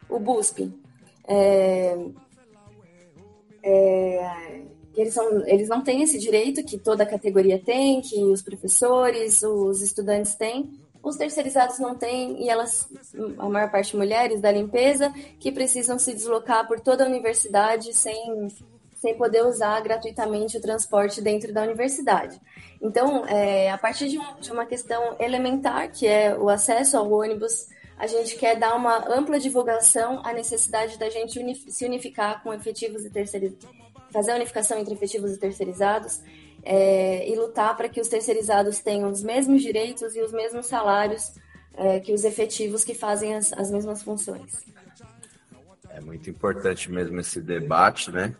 o 0.08 0.20
BUSP. 0.20 0.72
É, 1.26 1.98
é, 3.62 4.62
eles, 4.96 5.14
são, 5.14 5.46
eles 5.46 5.68
não 5.68 5.82
têm 5.82 6.02
esse 6.02 6.18
direito 6.18 6.64
que 6.64 6.78
toda 6.78 7.04
a 7.04 7.06
categoria 7.06 7.58
tem, 7.58 8.00
que 8.00 8.22
os 8.24 8.42
professores, 8.42 9.42
os 9.42 9.82
estudantes 9.82 10.34
têm, 10.34 10.70
os 11.02 11.16
terceirizados 11.16 11.78
não 11.78 11.94
têm, 11.94 12.42
e 12.42 12.48
elas, 12.48 12.88
a 13.38 13.48
maior 13.48 13.70
parte 13.70 13.96
mulheres 13.96 14.40
da 14.40 14.50
limpeza, 14.50 15.12
que 15.38 15.52
precisam 15.52 15.98
se 15.98 16.12
deslocar 16.12 16.66
por 16.66 16.80
toda 16.80 17.04
a 17.04 17.06
universidade 17.06 17.94
sem, 17.94 18.48
sem 18.96 19.16
poder 19.16 19.44
usar 19.46 19.80
gratuitamente 19.80 20.56
o 20.56 20.60
transporte 20.60 21.22
dentro 21.22 21.52
da 21.52 21.62
universidade. 21.62 22.40
Então, 22.80 23.26
é, 23.26 23.70
a 23.70 23.78
partir 23.78 24.08
de, 24.08 24.18
um, 24.18 24.40
de 24.40 24.52
uma 24.52 24.66
questão 24.66 25.16
elementar, 25.18 25.90
que 25.90 26.06
é 26.06 26.36
o 26.36 26.48
acesso 26.48 26.96
ao 26.96 27.10
ônibus, 27.10 27.66
a 27.98 28.06
gente 28.06 28.36
quer 28.36 28.56
dar 28.56 28.74
uma 28.76 29.12
ampla 29.12 29.40
divulgação 29.40 30.24
à 30.24 30.32
necessidade 30.32 30.98
da 30.98 31.10
gente 31.10 31.38
unif 31.38 31.70
se 31.70 31.84
unificar 31.84 32.42
com 32.42 32.54
efetivos 32.54 33.04
e 33.04 33.10
terceirizados, 33.10 33.68
fazer 34.10 34.32
a 34.32 34.36
unificação 34.36 34.78
entre 34.78 34.94
efetivos 34.94 35.32
e 35.32 35.38
terceirizados 35.38 36.20
é, 36.62 37.28
e 37.28 37.34
lutar 37.34 37.76
para 37.76 37.88
que 37.88 38.00
os 38.00 38.08
terceirizados 38.08 38.78
tenham 38.78 39.10
os 39.10 39.22
mesmos 39.22 39.62
direitos 39.62 40.14
e 40.14 40.20
os 40.20 40.32
mesmos 40.32 40.66
salários 40.66 41.32
é, 41.74 42.00
que 42.00 42.12
os 42.12 42.24
efetivos 42.24 42.84
que 42.84 42.94
fazem 42.94 43.34
as, 43.34 43.52
as 43.52 43.70
mesmas 43.70 44.02
funções. 44.02 44.64
É 45.90 46.00
muito 46.00 46.30
importante 46.30 46.90
mesmo 46.90 47.18
esse 47.18 47.40
debate, 47.40 48.10
né? 48.10 48.34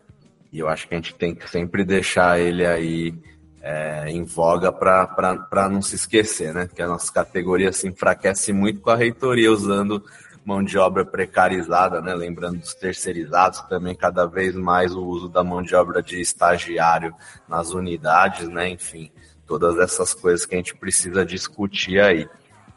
E 0.53 0.61
eu 0.61 0.69
acho 0.69 0.87
que 0.87 0.95
a 0.95 0.97
gente 0.97 1.15
tem 1.15 1.35
que 1.35 1.49
sempre 1.51 1.85
deixar 1.85 2.39
ele 2.39 2.65
aí 2.65 3.15
é, 3.63 4.11
em 4.11 4.25
voga 4.25 4.73
para 4.73 5.69
não 5.71 5.83
se 5.83 5.97
esquecer, 5.97 6.55
né? 6.55 6.69
Que 6.73 6.83
a 6.83 6.89
nossa 6.89 7.13
categoria 7.13 7.73
se 7.73 7.89
enfraquece 7.89 8.53
muito 8.53 8.81
com 8.81 8.91
a 8.91 8.97
reitoria 8.97 9.51
usando 9.53 10.03
mão 10.45 10.63
de 10.63 10.79
obra 10.79 11.05
precarizada, 11.05 12.01
né? 12.01 12.15
Lembrando 12.15 12.61
dos 12.61 12.73
terceirizados, 12.75 13.61
também 13.63 13.95
cada 13.95 14.25
vez 14.27 14.55
mais 14.55 14.95
o 14.95 15.05
uso 15.05 15.29
da 15.29 15.45
mão 15.45 15.63
de 15.63 15.75
obra 15.75 16.03
de 16.03 16.21
estagiário 16.21 17.15
nas 17.47 17.73
unidades, 17.73 18.49
né? 18.49 18.71
Enfim, 18.71 19.11
todas 19.47 19.79
essas 19.79 20.15
coisas 20.15 20.47
que 20.47 20.55
a 20.55 20.59
gente 20.59 20.75
precisa 20.75 21.25
discutir 21.25 22.01
aí. 22.01 22.27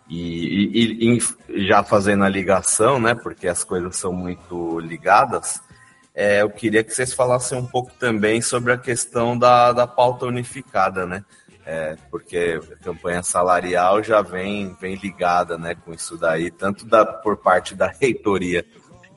E, 0.10 1.16
e, 1.16 1.20
e 1.48 1.66
já 1.66 1.82
fazendo 1.82 2.26
a 2.26 2.30
ligação, 2.30 3.00
né? 3.00 3.16
Porque 3.16 3.48
as 3.48 3.64
coisas 3.64 3.96
são 3.96 4.12
muito 4.12 4.78
ligadas. 4.80 5.62
É, 6.14 6.42
eu 6.42 6.50
queria 6.50 6.84
que 6.84 6.94
vocês 6.94 7.14
falassem 7.14 7.58
um 7.58 7.66
pouco 7.66 7.92
também 8.00 8.42
sobre 8.42 8.74
a 8.74 8.78
questão 8.78 9.38
da, 9.38 9.72
da 9.72 9.88
pauta 9.88 10.26
unificada, 10.26 11.06
né? 11.06 11.24
é, 11.66 11.96
porque 12.10 12.60
a 12.72 12.84
campanha 12.84 13.24
salarial 13.24 14.04
já 14.04 14.22
vem, 14.22 14.76
vem 14.80 14.96
ligada 14.96 15.58
né, 15.58 15.76
com 15.76 15.94
isso 15.94 16.18
daí, 16.18 16.50
tanto 16.50 16.86
da, 16.86 17.06
por 17.06 17.38
parte 17.38 17.76
da 17.76 17.88
reitoria, 17.88 18.66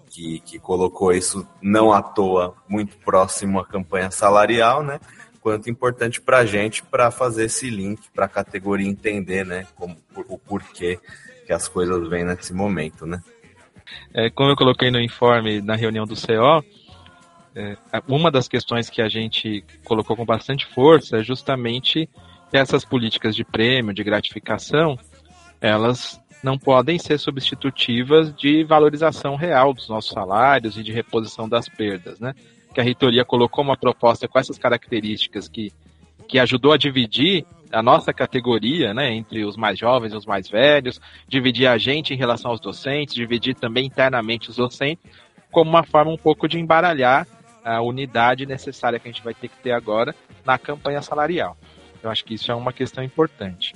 que, 0.08 0.40
que 0.40 0.58
colocou 0.58 1.12
isso 1.12 1.46
não 1.60 1.92
à 1.92 2.00
toa 2.00 2.54
muito 2.68 2.96
próximo 2.98 3.58
à 3.58 3.66
campanha 3.66 4.12
salarial, 4.12 4.82
né? 4.82 5.00
Quanto 5.40 5.68
importante 5.68 6.20
para 6.20 6.38
a 6.38 6.46
gente 6.46 6.84
para 6.84 7.10
fazer 7.10 7.46
esse 7.46 7.68
link 7.68 8.00
para 8.14 8.26
a 8.26 8.28
categoria 8.28 8.88
entender, 8.88 9.44
né? 9.44 9.66
Como, 9.74 9.96
o 10.28 10.38
porquê 10.38 11.00
que 11.44 11.52
as 11.52 11.66
coisas 11.66 12.08
vêm 12.08 12.24
nesse 12.24 12.54
momento, 12.54 13.04
né? 13.04 13.20
É, 14.14 14.30
como 14.30 14.50
eu 14.50 14.56
coloquei 14.56 14.88
no 14.88 15.00
informe 15.00 15.60
na 15.60 15.74
reunião 15.74 16.06
do 16.06 16.14
CO, 16.14 16.64
é, 17.54 17.76
uma 18.08 18.30
das 18.30 18.48
questões 18.48 18.90
que 18.90 19.00
a 19.00 19.08
gente 19.08 19.64
colocou 19.84 20.16
com 20.16 20.24
bastante 20.24 20.66
força 20.66 21.18
é 21.18 21.22
justamente 21.22 22.08
essas 22.52 22.84
políticas 22.84 23.34
de 23.34 23.44
prêmio, 23.44 23.94
de 23.94 24.02
gratificação, 24.02 24.98
elas 25.60 26.20
não 26.42 26.58
podem 26.58 26.98
ser 26.98 27.18
substitutivas 27.18 28.34
de 28.34 28.64
valorização 28.64 29.34
real 29.34 29.72
dos 29.72 29.88
nossos 29.88 30.10
salários 30.10 30.76
e 30.76 30.82
de 30.82 30.92
reposição 30.92 31.48
das 31.48 31.68
perdas, 31.68 32.20
né? 32.20 32.34
Que 32.74 32.80
a 32.80 32.84
reitoria 32.84 33.24
colocou 33.24 33.64
uma 33.64 33.76
proposta 33.76 34.28
com 34.28 34.38
essas 34.38 34.58
características 34.58 35.48
que, 35.48 35.72
que 36.28 36.38
ajudou 36.38 36.72
a 36.72 36.76
dividir 36.76 37.46
a 37.72 37.82
nossa 37.82 38.12
categoria, 38.12 38.94
né, 38.94 39.12
entre 39.12 39.44
os 39.44 39.56
mais 39.56 39.76
jovens 39.78 40.12
e 40.12 40.16
os 40.16 40.26
mais 40.26 40.48
velhos, 40.48 41.00
dividir 41.26 41.66
a 41.66 41.76
gente 41.76 42.14
em 42.14 42.16
relação 42.16 42.50
aos 42.50 42.60
docentes, 42.60 43.14
dividir 43.14 43.54
também 43.54 43.86
internamente 43.86 44.50
os 44.50 44.56
docentes, 44.56 45.04
como 45.50 45.70
uma 45.70 45.82
forma 45.82 46.12
um 46.12 46.16
pouco 46.16 46.46
de 46.46 46.58
embaralhar 46.58 47.26
a 47.64 47.80
unidade 47.80 48.46
necessária 48.46 48.98
que 48.98 49.08
a 49.08 49.12
gente 49.12 49.24
vai 49.24 49.34
ter 49.34 49.48
que 49.48 49.56
ter 49.58 49.72
agora 49.72 50.14
na 50.44 50.58
campanha 50.58 51.00
salarial. 51.00 51.56
Eu 52.02 52.10
acho 52.10 52.24
que 52.24 52.34
isso 52.34 52.52
é 52.52 52.54
uma 52.54 52.72
questão 52.72 53.02
importante. 53.02 53.72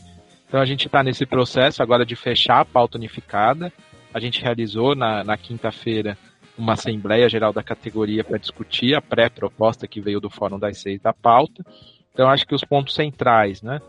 Então 0.46 0.60
a 0.60 0.66
gente 0.66 0.86
está 0.86 1.02
nesse 1.02 1.24
processo 1.24 1.82
agora 1.82 2.04
de 2.04 2.14
fechar 2.14 2.60
a 2.60 2.64
pauta 2.64 2.98
unificada. 2.98 3.72
A 4.12 4.20
gente 4.20 4.42
realizou 4.42 4.94
na, 4.94 5.24
na 5.24 5.36
quinta-feira 5.36 6.16
uma 6.56 6.74
Assembleia 6.74 7.28
Geral 7.28 7.52
da 7.52 7.62
categoria 7.62 8.22
para 8.22 8.38
discutir 8.38 8.94
a 8.94 9.00
pré-proposta 9.00 9.86
que 9.86 10.00
veio 10.00 10.20
do 10.20 10.28
Fórum 10.28 10.58
das 10.58 10.78
Seis 10.78 11.00
da 11.00 11.12
pauta. 11.12 11.64
Então 12.12 12.28
acho 12.28 12.46
que 12.46 12.54
os 12.54 12.64
pontos 12.64 12.94
centrais, 12.94 13.62
né? 13.62 13.80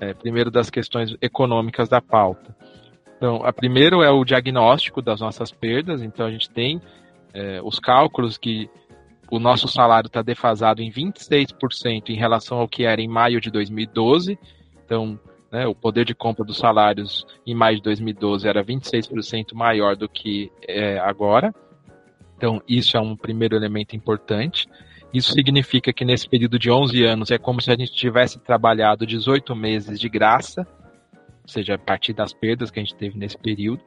É, 0.00 0.14
primeiro 0.14 0.48
das 0.48 0.70
questões 0.70 1.16
econômicas 1.20 1.88
da 1.88 2.00
pauta. 2.00 2.54
Então, 3.18 3.44
a 3.44 3.52
primeiro 3.52 4.00
é 4.00 4.10
o 4.10 4.24
diagnóstico 4.24 5.02
das 5.02 5.20
nossas 5.20 5.50
perdas. 5.50 6.02
Então, 6.02 6.24
a 6.24 6.30
gente 6.30 6.48
tem 6.48 6.80
é, 7.34 7.60
os 7.62 7.80
cálculos 7.80 8.38
que 8.38 8.70
o 9.30 9.38
nosso 9.38 9.68
salário 9.68 10.06
está 10.06 10.22
defasado 10.22 10.82
em 10.82 10.90
26% 10.90 12.10
em 12.10 12.16
relação 12.16 12.58
ao 12.58 12.68
que 12.68 12.84
era 12.84 13.00
em 13.00 13.08
maio 13.08 13.40
de 13.40 13.50
2012. 13.50 14.38
Então, 14.84 15.18
né, 15.50 15.66
o 15.66 15.74
poder 15.74 16.04
de 16.04 16.14
compra 16.14 16.44
dos 16.44 16.58
salários 16.58 17.26
em 17.46 17.54
maio 17.54 17.76
de 17.76 17.82
2012 17.82 18.48
era 18.48 18.64
26% 18.64 19.54
maior 19.54 19.96
do 19.96 20.08
que 20.08 20.50
é 20.66 20.98
agora. 20.98 21.54
Então, 22.36 22.62
isso 22.68 22.96
é 22.96 23.00
um 23.00 23.16
primeiro 23.16 23.56
elemento 23.56 23.96
importante. 23.96 24.68
Isso 25.12 25.32
significa 25.32 25.92
que 25.92 26.04
nesse 26.04 26.28
período 26.28 26.58
de 26.58 26.70
11 26.70 27.04
anos 27.04 27.30
é 27.30 27.38
como 27.38 27.60
se 27.60 27.70
a 27.70 27.76
gente 27.76 27.92
tivesse 27.92 28.38
trabalhado 28.38 29.06
18 29.06 29.56
meses 29.56 29.98
de 29.98 30.08
graça, 30.08 30.66
ou 31.42 31.48
seja, 31.48 31.74
a 31.74 31.78
partir 31.78 32.12
das 32.12 32.32
perdas 32.32 32.70
que 32.70 32.78
a 32.78 32.82
gente 32.82 32.94
teve 32.94 33.18
nesse 33.18 33.36
período. 33.36 33.82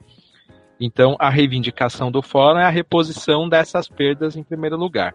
Então, 0.83 1.15
a 1.19 1.29
reivindicação 1.29 2.11
do 2.11 2.23
fórum 2.23 2.57
é 2.57 2.65
a 2.65 2.69
reposição 2.71 3.47
dessas 3.47 3.87
perdas 3.87 4.35
em 4.35 4.41
primeiro 4.41 4.75
lugar. 4.75 5.13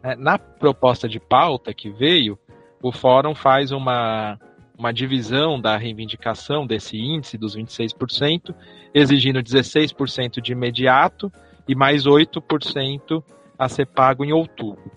É, 0.00 0.14
na 0.14 0.38
proposta 0.38 1.08
de 1.08 1.18
pauta 1.18 1.74
que 1.74 1.90
veio, 1.90 2.38
o 2.80 2.92
fórum 2.92 3.34
faz 3.34 3.72
uma, 3.72 4.38
uma 4.78 4.92
divisão 4.92 5.60
da 5.60 5.76
reivindicação 5.76 6.64
desse 6.64 6.96
índice 6.96 7.36
dos 7.36 7.56
26%, 7.56 8.54
exigindo 8.94 9.40
16% 9.42 10.40
de 10.40 10.52
imediato 10.52 11.32
e 11.66 11.74
mais 11.74 12.04
8% 12.04 13.24
a 13.58 13.68
ser 13.68 13.86
pago 13.86 14.24
em 14.24 14.32
outubro. 14.32 14.88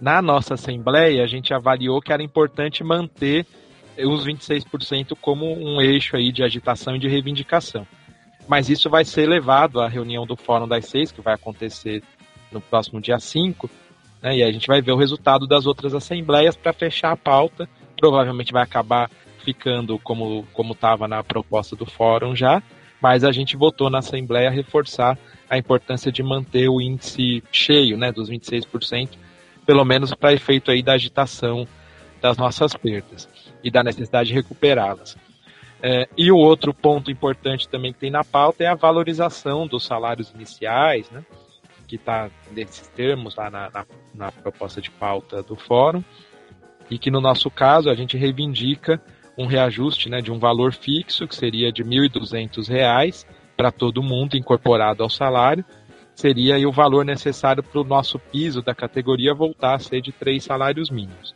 Na 0.00 0.22
nossa 0.22 0.54
Assembleia, 0.54 1.24
a 1.24 1.26
gente 1.26 1.52
avaliou 1.52 2.00
que 2.00 2.12
era 2.12 2.22
importante 2.22 2.84
manter 2.84 3.44
os 3.98 4.24
26% 4.24 5.16
como 5.20 5.52
um 5.52 5.80
eixo 5.80 6.16
aí 6.16 6.30
de 6.30 6.44
agitação 6.44 6.94
e 6.94 6.98
de 7.00 7.08
reivindicação. 7.08 7.84
Mas 8.48 8.68
isso 8.68 8.90
vai 8.90 9.04
ser 9.04 9.28
levado 9.28 9.80
à 9.80 9.88
reunião 9.88 10.26
do 10.26 10.36
Fórum 10.36 10.68
das 10.68 10.86
Seis, 10.86 11.12
que 11.12 11.20
vai 11.20 11.34
acontecer 11.34 12.02
no 12.50 12.60
próximo 12.60 13.00
dia 13.00 13.18
5, 13.18 13.70
né, 14.20 14.36
e 14.36 14.42
a 14.42 14.52
gente 14.52 14.66
vai 14.66 14.82
ver 14.82 14.92
o 14.92 14.96
resultado 14.96 15.46
das 15.46 15.66
outras 15.66 15.94
assembleias 15.94 16.56
para 16.56 16.72
fechar 16.72 17.12
a 17.12 17.16
pauta. 17.16 17.68
Provavelmente 17.98 18.52
vai 18.52 18.62
acabar 18.62 19.10
ficando 19.38 19.98
como 19.98 20.46
estava 20.70 21.08
na 21.08 21.24
proposta 21.24 21.74
do 21.74 21.86
Fórum 21.86 22.36
já, 22.36 22.62
mas 23.00 23.24
a 23.24 23.32
gente 23.32 23.56
votou 23.56 23.90
na 23.90 23.98
Assembleia 23.98 24.50
reforçar 24.50 25.18
a 25.50 25.58
importância 25.58 26.12
de 26.12 26.22
manter 26.22 26.68
o 26.68 26.80
índice 26.80 27.42
cheio, 27.50 27.96
né, 27.96 28.12
dos 28.12 28.30
26%, 28.30 29.10
pelo 29.66 29.84
menos 29.84 30.14
para 30.14 30.32
efeito 30.32 30.70
aí 30.70 30.82
da 30.82 30.92
agitação 30.92 31.66
das 32.20 32.36
nossas 32.36 32.74
perdas 32.74 33.28
e 33.64 33.70
da 33.70 33.82
necessidade 33.82 34.28
de 34.28 34.34
recuperá-las. 34.34 35.16
É, 35.82 36.08
e 36.16 36.30
o 36.30 36.36
outro 36.36 36.72
ponto 36.72 37.10
importante 37.10 37.68
também 37.68 37.92
que 37.92 37.98
tem 37.98 38.10
na 38.10 38.22
pauta 38.22 38.62
é 38.62 38.68
a 38.68 38.74
valorização 38.74 39.66
dos 39.66 39.84
salários 39.84 40.30
iniciais, 40.30 41.10
né, 41.10 41.24
que 41.88 41.96
está 41.96 42.30
nesses 42.52 42.86
termos 42.86 43.34
lá 43.34 43.50
na, 43.50 43.68
na, 43.68 43.86
na, 44.14 44.30
proposta 44.30 44.80
de 44.80 44.90
pauta 44.92 45.42
do 45.42 45.56
fórum, 45.56 46.02
e 46.88 46.98
que 46.98 47.10
no 47.10 47.20
nosso 47.20 47.50
caso 47.50 47.90
a 47.90 47.94
gente 47.96 48.16
reivindica 48.16 49.02
um 49.36 49.46
reajuste 49.46 50.08
né, 50.08 50.20
de 50.20 50.30
um 50.30 50.38
valor 50.38 50.72
fixo, 50.72 51.26
que 51.26 51.34
seria 51.34 51.72
de 51.72 51.82
R$ 51.82 51.88
1.200 52.08 53.26
para 53.56 53.72
todo 53.72 54.02
mundo 54.02 54.36
incorporado 54.36 55.02
ao 55.02 55.10
salário, 55.10 55.64
seria 56.14 56.56
o 56.68 56.72
valor 56.72 57.04
necessário 57.04 57.62
para 57.62 57.80
o 57.80 57.84
nosso 57.84 58.18
piso 58.18 58.62
da 58.62 58.74
categoria 58.74 59.34
voltar 59.34 59.74
a 59.74 59.78
ser 59.80 60.00
de 60.00 60.12
três 60.12 60.44
salários 60.44 60.90
mínimos. 60.90 61.34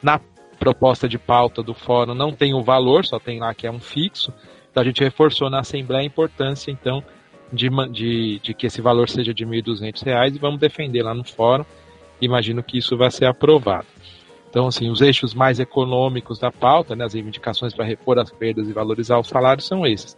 Na 0.00 0.20
proposta 0.58 1.08
de 1.08 1.18
pauta 1.18 1.62
do 1.62 1.74
fórum 1.74 2.14
não 2.14 2.32
tem 2.32 2.54
o 2.54 2.62
valor, 2.62 3.04
só 3.04 3.18
tem 3.18 3.38
lá 3.38 3.54
que 3.54 3.66
é 3.66 3.70
um 3.70 3.80
fixo, 3.80 4.32
então 4.70 4.82
a 4.82 4.86
gente 4.86 5.02
reforçou 5.02 5.48
na 5.48 5.60
Assembleia 5.60 6.02
a 6.02 6.06
importância, 6.06 6.70
então, 6.70 7.02
de, 7.52 7.68
de, 7.90 8.38
de 8.40 8.54
que 8.54 8.66
esse 8.66 8.80
valor 8.80 9.08
seja 9.08 9.32
de 9.32 9.44
R$ 9.44 9.62
1.200 9.62 10.34
e 10.34 10.38
vamos 10.38 10.60
defender 10.60 11.02
lá 11.02 11.14
no 11.14 11.24
fórum. 11.24 11.64
Imagino 12.20 12.62
que 12.62 12.78
isso 12.78 12.96
vai 12.96 13.10
ser 13.10 13.26
aprovado. 13.26 13.86
Então, 14.50 14.66
assim, 14.66 14.90
os 14.90 15.00
eixos 15.00 15.34
mais 15.34 15.60
econômicos 15.60 16.38
da 16.38 16.50
pauta, 16.50 16.96
né, 16.96 17.04
as 17.04 17.14
reivindicações 17.14 17.74
para 17.74 17.84
repor 17.84 18.18
as 18.18 18.30
perdas 18.30 18.68
e 18.68 18.72
valorizar 18.72 19.18
os 19.18 19.28
salários 19.28 19.66
são 19.66 19.86
esses. 19.86 20.16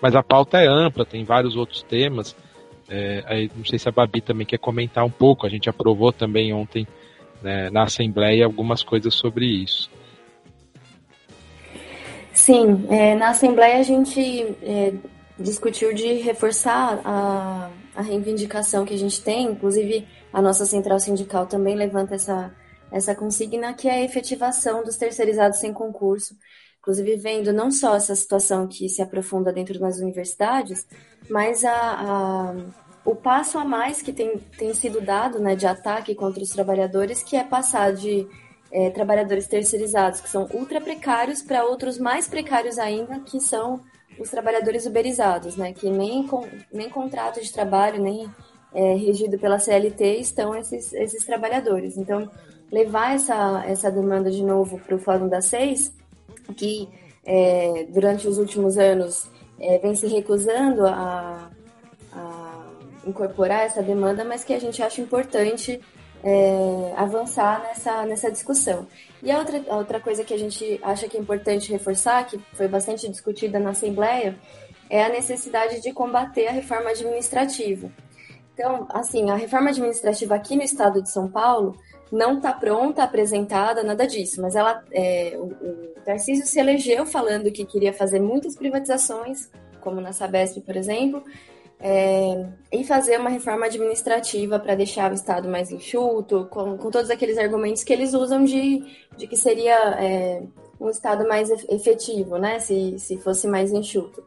Mas 0.00 0.14
a 0.14 0.22
pauta 0.22 0.58
é 0.58 0.66
ampla, 0.66 1.04
tem 1.04 1.24
vários 1.24 1.56
outros 1.56 1.82
temas. 1.82 2.36
É, 2.88 3.22
aí, 3.26 3.50
não 3.54 3.64
sei 3.64 3.78
se 3.78 3.88
a 3.88 3.92
Babi 3.92 4.20
também 4.20 4.46
quer 4.46 4.58
comentar 4.58 5.04
um 5.04 5.10
pouco. 5.10 5.46
A 5.46 5.50
gente 5.50 5.68
aprovou 5.68 6.12
também 6.12 6.52
ontem 6.52 6.86
né, 7.42 7.70
na 7.70 7.84
Assembleia 7.84 8.44
algumas 8.44 8.82
coisas 8.82 9.14
sobre 9.14 9.46
isso. 9.46 9.90
Sim, 12.32 12.86
é, 12.90 13.14
na 13.14 13.30
Assembleia 13.30 13.78
a 13.78 13.82
gente 13.82 14.20
é, 14.62 14.92
discutiu 15.38 15.94
de 15.94 16.14
reforçar 16.14 17.00
a, 17.04 17.70
a 17.94 18.02
reivindicação 18.02 18.84
que 18.84 18.94
a 18.94 18.98
gente 18.98 19.22
tem, 19.22 19.46
inclusive 19.46 20.06
a 20.32 20.42
nossa 20.42 20.66
central 20.66 21.00
sindical 21.00 21.46
também 21.46 21.74
levanta 21.74 22.14
essa, 22.14 22.54
essa 22.92 23.14
consigna, 23.14 23.72
que 23.74 23.88
é 23.88 23.92
a 23.92 24.02
efetivação 24.02 24.84
dos 24.84 24.96
terceirizados 24.96 25.58
sem 25.58 25.72
concurso, 25.72 26.36
inclusive 26.78 27.16
vendo 27.16 27.52
não 27.52 27.70
só 27.70 27.96
essa 27.96 28.14
situação 28.14 28.68
que 28.68 28.88
se 28.88 29.02
aprofunda 29.02 29.52
dentro 29.52 29.78
das 29.78 29.98
universidades, 29.98 30.86
mas 31.28 31.64
a, 31.64 31.72
a, 31.72 32.54
o 33.06 33.14
passo 33.14 33.58
a 33.58 33.64
mais 33.64 34.02
que 34.02 34.12
tem, 34.12 34.36
tem 34.58 34.74
sido 34.74 35.00
dado 35.00 35.38
né, 35.38 35.54
de 35.54 35.66
ataque 35.66 36.14
contra 36.14 36.42
os 36.42 36.50
trabalhadores, 36.50 37.22
que 37.22 37.36
é 37.36 37.44
passar 37.44 37.92
de 37.92 38.26
é, 38.70 38.90
trabalhadores 38.90 39.46
terceirizados, 39.46 40.20
que 40.20 40.28
são 40.28 40.48
ultra 40.52 40.80
precários, 40.80 41.40
para 41.40 41.64
outros 41.64 41.98
mais 41.98 42.28
precários 42.28 42.78
ainda, 42.78 43.20
que 43.20 43.40
são 43.40 43.80
os 44.18 44.28
trabalhadores 44.28 44.86
uberizados, 44.86 45.56
né, 45.56 45.72
que 45.72 45.88
nem, 45.88 46.26
com, 46.26 46.46
nem 46.72 46.90
contrato 46.90 47.40
de 47.40 47.52
trabalho, 47.52 48.02
nem 48.02 48.28
é, 48.74 48.94
regido 48.94 49.38
pela 49.38 49.58
CLT 49.58 50.18
estão 50.18 50.54
esses, 50.54 50.92
esses 50.92 51.24
trabalhadores. 51.24 51.96
Então, 51.96 52.30
levar 52.70 53.14
essa, 53.14 53.64
essa 53.66 53.90
demanda 53.90 54.30
de 54.30 54.42
novo 54.42 54.78
para 54.78 54.96
o 54.96 54.98
Fórum 54.98 55.28
das 55.28 55.46
Seis 55.46 55.94
que 56.54 56.88
é, 57.24 57.86
durante 57.90 58.28
os 58.28 58.38
últimos 58.38 58.78
anos 58.78 59.28
é, 59.58 59.78
vem 59.78 59.94
se 59.94 60.06
recusando 60.06 60.86
a, 60.86 61.50
incorporar 63.06 63.64
essa 63.64 63.82
demanda, 63.82 64.24
mas 64.24 64.44
que 64.44 64.52
a 64.52 64.58
gente 64.58 64.82
acha 64.82 65.00
importante 65.00 65.80
é, 66.22 66.92
avançar 66.96 67.62
nessa, 67.62 68.04
nessa 68.04 68.30
discussão. 68.30 68.86
E 69.22 69.30
a 69.30 69.38
outra, 69.38 69.64
a 69.68 69.76
outra 69.76 70.00
coisa 70.00 70.24
que 70.24 70.34
a 70.34 70.38
gente 70.38 70.80
acha 70.82 71.08
que 71.08 71.16
é 71.16 71.20
importante 71.20 71.70
reforçar, 71.70 72.26
que 72.26 72.38
foi 72.54 72.68
bastante 72.68 73.08
discutida 73.08 73.58
na 73.58 73.70
Assembleia, 73.70 74.36
é 74.90 75.04
a 75.04 75.08
necessidade 75.08 75.80
de 75.80 75.92
combater 75.92 76.48
a 76.48 76.52
reforma 76.52 76.90
administrativa. 76.90 77.90
Então, 78.54 78.86
assim, 78.90 79.30
a 79.30 79.36
reforma 79.36 79.70
administrativa 79.70 80.34
aqui 80.34 80.56
no 80.56 80.62
estado 80.62 81.02
de 81.02 81.10
São 81.10 81.28
Paulo, 81.28 81.76
não 82.10 82.36
está 82.36 82.52
pronta, 82.52 83.02
apresentada, 83.02 83.82
nada 83.82 84.06
disso. 84.06 84.40
Mas 84.40 84.54
ela, 84.54 84.82
é, 84.92 85.34
o, 85.36 85.46
o 85.46 86.00
Tarcísio 86.04 86.46
se 86.46 86.58
elegeu 86.58 87.04
falando 87.04 87.50
que 87.50 87.64
queria 87.64 87.92
fazer 87.92 88.20
muitas 88.20 88.56
privatizações, 88.56 89.50
como 89.80 90.00
na 90.00 90.12
Sabesp, 90.12 90.60
por 90.60 90.76
exemplo, 90.76 91.22
é, 91.78 92.46
e 92.72 92.84
fazer 92.84 93.20
uma 93.20 93.28
reforma 93.28 93.66
administrativa 93.66 94.58
para 94.58 94.74
deixar 94.74 95.10
o 95.10 95.14
Estado 95.14 95.48
mais 95.48 95.70
enxuto, 95.70 96.46
com, 96.50 96.76
com, 96.78 96.90
todos 96.90 97.10
aqueles 97.10 97.36
argumentos 97.36 97.84
que 97.84 97.92
eles 97.92 98.14
usam 98.14 98.44
de, 98.44 98.82
de 99.16 99.26
que 99.26 99.36
seria 99.36 99.76
é, 100.00 100.42
um 100.80 100.88
Estado 100.88 101.28
mais 101.28 101.50
efetivo, 101.68 102.38
né, 102.38 102.58
se, 102.60 102.98
se 102.98 103.18
fosse 103.18 103.46
mais 103.46 103.72
enxuto. 103.72 104.24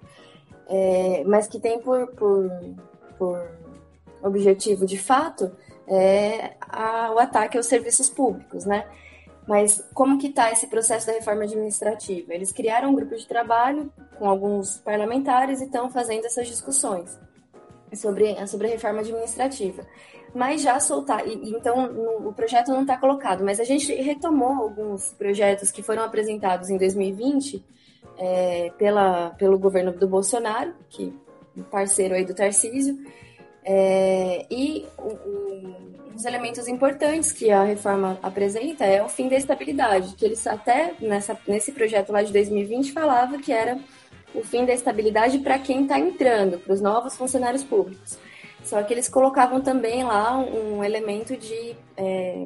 É, 0.67 1.23
mas 1.25 1.47
que 1.47 1.59
tem 1.59 1.79
por, 1.79 2.07
por, 2.11 2.51
por 3.17 3.51
objetivo, 4.21 4.85
de 4.85 4.99
fato, 4.99 5.51
é 5.87 6.53
a, 6.61 7.11
o 7.11 7.17
ataque 7.17 7.57
aos 7.57 7.65
serviços 7.65 8.07
públicos, 8.09 8.65
né? 8.65 8.85
Mas 9.47 9.83
como 9.95 10.19
que 10.19 10.27
está 10.27 10.51
esse 10.51 10.67
processo 10.67 11.07
da 11.07 11.13
reforma 11.13 11.43
administrativa? 11.43 12.35
Eles 12.35 12.51
criaram 12.51 12.91
um 12.91 12.93
grupo 12.93 13.15
de 13.15 13.27
trabalho 13.27 13.91
com 14.19 14.29
alguns 14.29 14.77
parlamentares 14.77 15.59
e 15.59 15.63
estão 15.63 15.89
fazendo 15.89 16.25
essas 16.25 16.47
discussões 16.47 17.17
sobre, 17.95 18.47
sobre 18.47 18.67
a 18.67 18.71
reforma 18.71 18.99
administrativa. 18.99 19.85
Mas 20.33 20.61
já 20.61 20.79
soltar, 20.79 21.27
e, 21.27 21.49
então 21.49 21.91
no, 21.91 22.29
o 22.29 22.33
projeto 22.33 22.69
não 22.69 22.81
está 22.81 22.97
colocado, 22.97 23.43
mas 23.43 23.59
a 23.59 23.63
gente 23.63 23.93
retomou 23.93 24.63
alguns 24.63 25.11
projetos 25.13 25.71
que 25.71 25.81
foram 25.81 26.03
apresentados 26.03 26.69
em 26.69 26.77
2020 26.77 27.63
é, 28.17 28.71
pela, 28.77 29.31
pelo 29.31 29.57
governo 29.57 29.91
do 29.91 30.07
Bolsonaro, 30.07 30.73
que 30.89 31.13
parceiro 31.71 32.15
aí 32.15 32.25
do 32.25 32.33
Tarcísio, 32.33 32.97
é, 33.63 34.45
e 34.49 34.85
um, 34.99 35.89
os 36.15 36.25
elementos 36.25 36.67
importantes 36.67 37.31
que 37.31 37.49
a 37.49 37.63
reforma 37.63 38.19
apresenta 38.21 38.85
é 38.85 39.01
o 39.03 39.09
fim 39.09 39.29
da 39.29 39.35
estabilidade, 39.35 40.15
que 40.15 40.25
eles 40.25 40.45
até 40.45 40.93
nessa, 40.99 41.37
nesse 41.47 41.71
projeto 41.71 42.11
lá 42.11 42.21
de 42.21 42.33
2020 42.33 42.91
falava 42.91 43.37
que 43.37 43.51
era 43.51 43.79
o 44.33 44.43
fim 44.43 44.65
da 44.65 44.73
estabilidade 44.73 45.39
para 45.39 45.57
quem 45.59 45.83
está 45.83 45.99
entrando, 45.99 46.59
para 46.59 46.73
os 46.73 46.81
novos 46.81 47.15
funcionários 47.15 47.63
públicos. 47.63 48.17
Só 48.63 48.81
que 48.83 48.93
eles 48.93 49.07
colocavam 49.07 49.61
também 49.61 50.03
lá 50.03 50.37
um, 50.37 50.83
elemento 50.83 51.35
de 51.35 51.75
é, 51.97 52.45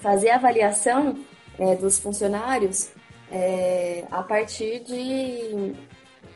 fazer 0.00 0.30
avaliação 0.30 1.18
é, 1.58 1.74
dos 1.74 1.98
funcionários 1.98 2.90
é, 3.30 4.04
a 4.10 4.22
partir 4.22 4.80
de, 4.80 5.74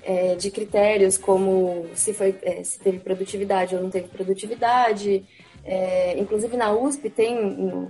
é, 0.02 0.34
de 0.34 0.50
critérios 0.50 1.16
como 1.16 1.86
se, 1.94 2.12
foi, 2.12 2.36
é, 2.42 2.62
se 2.62 2.78
teve 2.78 2.98
produtividade 2.98 3.74
ou 3.74 3.82
não 3.82 3.90
teve 3.90 4.08
produtividade. 4.08 5.24
É, 5.64 6.18
inclusive 6.18 6.56
na 6.56 6.72
USP 6.72 7.08
tem, 7.08 7.88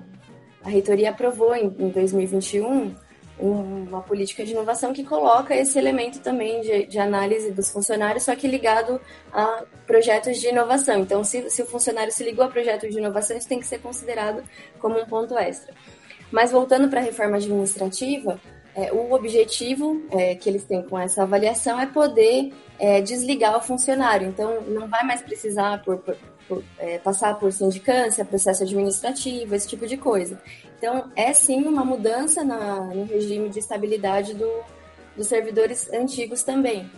a 0.63 0.69
reitoria 0.69 1.11
aprovou 1.11 1.55
em, 1.55 1.67
em 1.67 1.89
2021 1.89 2.95
uma 3.43 4.01
política 4.03 4.45
de 4.45 4.53
inovação 4.53 4.93
que 4.93 5.03
coloca 5.03 5.55
esse 5.55 5.77
elemento 5.79 6.21
também 6.21 6.61
de, 6.61 6.87
de, 6.87 6.99
análise 6.99 7.51
dos 7.51 7.71
funcionários, 7.71 8.25
só 8.25 8.37
que 8.37 8.47
ligado 8.47 9.01
a 9.33 9.65
projetos 9.87 10.39
de 10.39 10.49
inovação. 10.49 11.01
Então, 11.01 11.25
se, 11.25 11.51
se 11.51 11.61
o 11.61 11.67
funcionário 11.67 12.13
se 12.13 12.23
ligou 12.23 12.45
a 12.45 12.49
projetos 12.49 12.91
de 12.91 12.99
inovação, 12.99 13.37
isso 13.37 13.49
tem 13.49 13.59
que 13.59 13.67
ser 13.67 13.81
considerado 13.81 14.45
como 14.79 15.01
um 15.01 15.05
ponto 15.05 15.37
extra. 15.37 15.75
Mas 16.31 16.53
voltando 16.53 16.89
para 16.89 17.01
a 17.01 17.03
reforma 17.03 17.37
administrativa, 17.37 18.41
é, 18.75 18.93
o 18.93 19.13
objetivo 19.13 20.03
é, 20.11 20.35
que 20.35 20.49
eles 20.49 20.65
têm 20.65 20.83
com 20.83 20.99
essa 20.99 21.25
avaliação 21.25 21.79
é 21.79 21.87
poder 21.87 22.53
é, 22.79 23.01
desligar 23.01 23.57
o 23.57 23.61
funcionário. 23.61 24.29
Então, 24.29 24.63
não 24.63 24.89
vai 24.89 25.05
mais 25.05 25.21
precisar 25.21 25.83
por, 25.83 25.99
por, 25.99 26.17
por, 26.53 26.63
é, 26.79 26.99
passar 26.99 27.39
por 27.39 27.51
sindicância, 27.51 28.25
processo 28.25 28.63
administrativo, 28.63 29.55
esse 29.55 29.67
tipo 29.67 29.87
de 29.87 29.97
coisa. 29.97 30.41
Então, 30.77 31.11
é 31.17 31.33
sim 31.33 31.63
uma 31.63 31.85
mudança 31.85 32.45
na, 32.45 32.81
no 32.81 33.05
regime 33.05 33.49
de 33.49 33.59
estabilidade 33.59 34.35
do, 34.35 34.51
dos 35.17 35.27
servidores 35.29 35.91
antigos 35.93 36.43
também. 36.43 36.91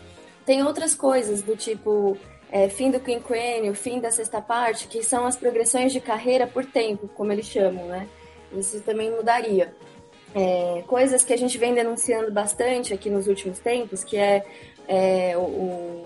Tem 0.44 0.62
outras 0.64 0.94
coisas 0.94 1.42
do 1.42 1.56
tipo 1.56 2.16
é, 2.50 2.68
fim 2.68 2.90
do 2.90 2.98
quinquênio, 2.98 3.74
fim 3.74 4.00
da 4.00 4.10
sexta 4.10 4.40
parte, 4.40 4.88
que 4.88 5.02
são 5.02 5.24
as 5.24 5.36
progressões 5.36 5.92
de 5.92 6.00
carreira 6.00 6.46
por 6.46 6.64
tempo, 6.64 7.08
como 7.08 7.30
eles 7.30 7.46
chamam, 7.46 7.86
né? 7.86 8.08
Isso 8.52 8.80
também 8.80 9.10
mudaria. 9.10 9.72
É, 10.34 10.82
coisas 10.88 11.22
que 11.22 11.32
a 11.32 11.38
gente 11.38 11.56
vem 11.58 11.72
denunciando 11.72 12.32
bastante 12.32 12.92
aqui 12.92 13.08
nos 13.08 13.28
últimos 13.28 13.60
tempos, 13.60 14.02
que 14.02 14.16
é, 14.16 14.44
é 14.88 15.36
o, 15.36 16.04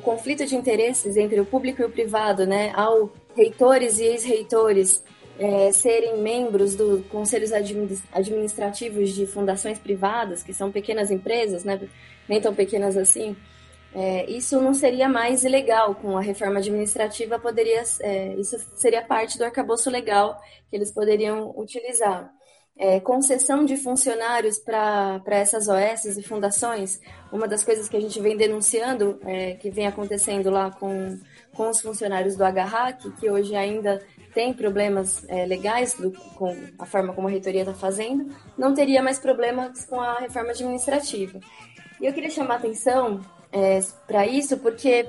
conflito 0.00 0.44
de 0.46 0.56
interesses 0.56 1.16
entre 1.16 1.40
o 1.40 1.46
público 1.46 1.82
e 1.82 1.84
o 1.84 1.90
privado, 1.90 2.46
né? 2.46 2.72
Ao 2.74 3.12
reitores 3.36 3.98
e 3.98 4.04
ex-reitores 4.04 5.02
é, 5.38 5.72
serem 5.72 6.18
membros 6.18 6.74
dos 6.74 7.04
conselhos 7.06 7.50
administrativos 8.12 9.10
de 9.10 9.26
fundações 9.26 9.78
privadas, 9.78 10.42
que 10.42 10.54
são 10.54 10.70
pequenas 10.70 11.10
empresas, 11.10 11.64
né, 11.64 11.80
nem 12.28 12.40
tão 12.40 12.54
pequenas 12.54 12.96
assim, 12.96 13.36
é, 13.94 14.28
isso 14.28 14.60
não 14.60 14.74
seria 14.74 15.08
mais 15.08 15.44
ilegal. 15.44 15.94
Com 15.94 16.18
a 16.18 16.20
reforma 16.20 16.58
administrativa, 16.58 17.38
poderia, 17.38 17.82
é, 18.00 18.34
isso 18.34 18.56
seria 18.74 19.02
parte 19.02 19.38
do 19.38 19.44
arcabouço 19.44 19.88
legal 19.88 20.40
que 20.68 20.76
eles 20.76 20.90
poderiam 20.90 21.52
utilizar. 21.56 22.30
É, 22.76 22.98
concessão 22.98 23.64
de 23.64 23.76
funcionários 23.76 24.58
para 24.58 25.22
essas 25.26 25.68
OS 25.68 26.16
e 26.16 26.22
fundações, 26.22 27.00
uma 27.30 27.46
das 27.46 27.62
coisas 27.62 27.88
que 27.88 27.96
a 27.96 28.00
gente 28.00 28.20
vem 28.20 28.36
denunciando, 28.36 29.20
é, 29.24 29.54
que 29.54 29.70
vem 29.70 29.86
acontecendo 29.86 30.50
lá 30.50 30.72
com, 30.72 31.18
com 31.54 31.70
os 31.70 31.80
funcionários 31.80 32.36
do 32.36 32.42
HRAC, 32.42 33.12
que 33.12 33.30
hoje 33.30 33.54
ainda 33.54 34.02
tem 34.34 34.52
problemas 34.52 35.24
é, 35.28 35.46
legais 35.46 35.94
do, 35.94 36.10
com 36.34 36.54
a 36.76 36.84
forma 36.84 37.12
como 37.12 37.28
a 37.28 37.30
reitoria 37.30 37.60
está 37.60 37.72
fazendo, 37.72 38.34
não 38.58 38.74
teria 38.74 39.00
mais 39.00 39.20
problemas 39.20 39.84
com 39.84 40.00
a 40.00 40.18
reforma 40.18 40.50
administrativa. 40.50 41.38
E 42.00 42.06
eu 42.06 42.12
queria 42.12 42.30
chamar 42.30 42.56
atenção 42.56 43.20
é, 43.52 43.78
para 44.06 44.26
isso, 44.26 44.58
porque 44.58 45.08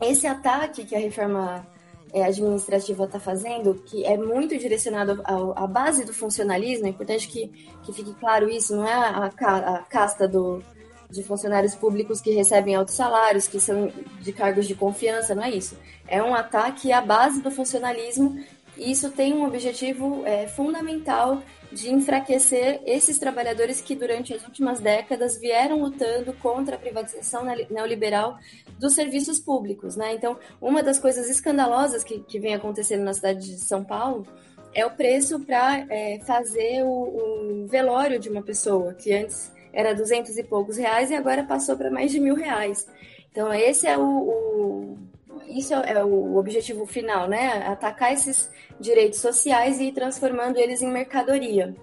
esse 0.00 0.26
ataque 0.26 0.84
que 0.84 0.96
a 0.96 0.98
reforma 0.98 1.64
é, 2.12 2.24
administrativa 2.24 3.04
está 3.04 3.20
fazendo, 3.20 3.74
que 3.86 4.04
é 4.04 4.16
muito 4.16 4.56
direcionado 4.56 5.22
à 5.24 5.66
base 5.66 6.04
do 6.04 6.12
funcionalismo, 6.12 6.86
é 6.86 6.90
importante 6.90 7.28
que, 7.28 7.48
que 7.82 7.92
fique 7.92 8.14
claro 8.14 8.48
isso, 8.48 8.76
não 8.76 8.86
é 8.86 8.92
a, 8.92 9.26
a 9.26 9.78
casta 9.82 10.26
do, 10.26 10.62
de 11.10 11.22
funcionários 11.22 11.74
públicos 11.74 12.20
que 12.20 12.30
recebem 12.30 12.74
altos 12.74 12.94
salários, 12.94 13.48
que 13.48 13.58
são 13.58 13.90
de 14.20 14.32
cargos 14.32 14.66
de 14.66 14.74
confiança, 14.74 15.34
não 15.34 15.42
é 15.42 15.50
isso. 15.50 15.76
É 16.06 16.22
um 16.22 16.34
ataque 16.34 16.92
à 16.92 17.00
base 17.00 17.40
do 17.40 17.50
funcionalismo 17.50 18.38
e 18.76 18.90
isso 18.92 19.10
tem 19.10 19.32
um 19.32 19.46
objetivo 19.46 20.22
é, 20.24 20.46
fundamental 20.46 21.42
de 21.70 21.92
enfraquecer 21.92 22.80
esses 22.86 23.18
trabalhadores 23.18 23.80
que 23.80 23.94
durante 23.94 24.32
as 24.32 24.42
últimas 24.44 24.80
décadas 24.80 25.38
vieram 25.38 25.80
lutando 25.80 26.32
contra 26.34 26.76
a 26.76 26.78
privatização 26.78 27.44
neoliberal 27.70 28.38
dos 28.78 28.94
serviços 28.94 29.38
públicos. 29.38 29.96
Né? 29.96 30.14
Então, 30.14 30.38
uma 30.60 30.82
das 30.82 30.98
coisas 30.98 31.28
escandalosas 31.28 32.02
que, 32.02 32.20
que 32.20 32.38
vem 32.38 32.54
acontecendo 32.54 33.04
na 33.04 33.12
cidade 33.12 33.40
de 33.40 33.58
São 33.58 33.84
Paulo 33.84 34.26
é 34.74 34.84
o 34.86 34.90
preço 34.90 35.40
para 35.40 35.86
é, 35.90 36.20
fazer 36.20 36.82
o, 36.84 37.64
o 37.64 37.66
velório 37.66 38.18
de 38.18 38.28
uma 38.28 38.42
pessoa, 38.42 38.94
que 38.94 39.12
antes 39.12 39.52
era 39.72 39.94
duzentos 39.94 40.36
e 40.38 40.42
poucos 40.42 40.76
reais 40.76 41.10
e 41.10 41.14
agora 41.14 41.44
passou 41.44 41.76
para 41.76 41.90
mais 41.90 42.10
de 42.10 42.20
mil 42.20 42.34
reais. 42.34 42.86
Então, 43.30 43.52
esse 43.52 43.86
é 43.86 43.96
o, 43.96 44.02
o 44.02 44.98
isso 45.46 45.74
é 45.74 46.04
o 46.04 46.36
objetivo 46.36 46.86
final, 46.86 47.28
né? 47.28 47.66
Atacar 47.66 48.12
esses 48.12 48.50
direitos 48.80 49.20
sociais 49.20 49.78
e 49.78 49.88
ir 49.88 49.92
transformando 49.92 50.56
eles 50.56 50.82
em 50.82 50.90
mercadoria. 50.90 51.74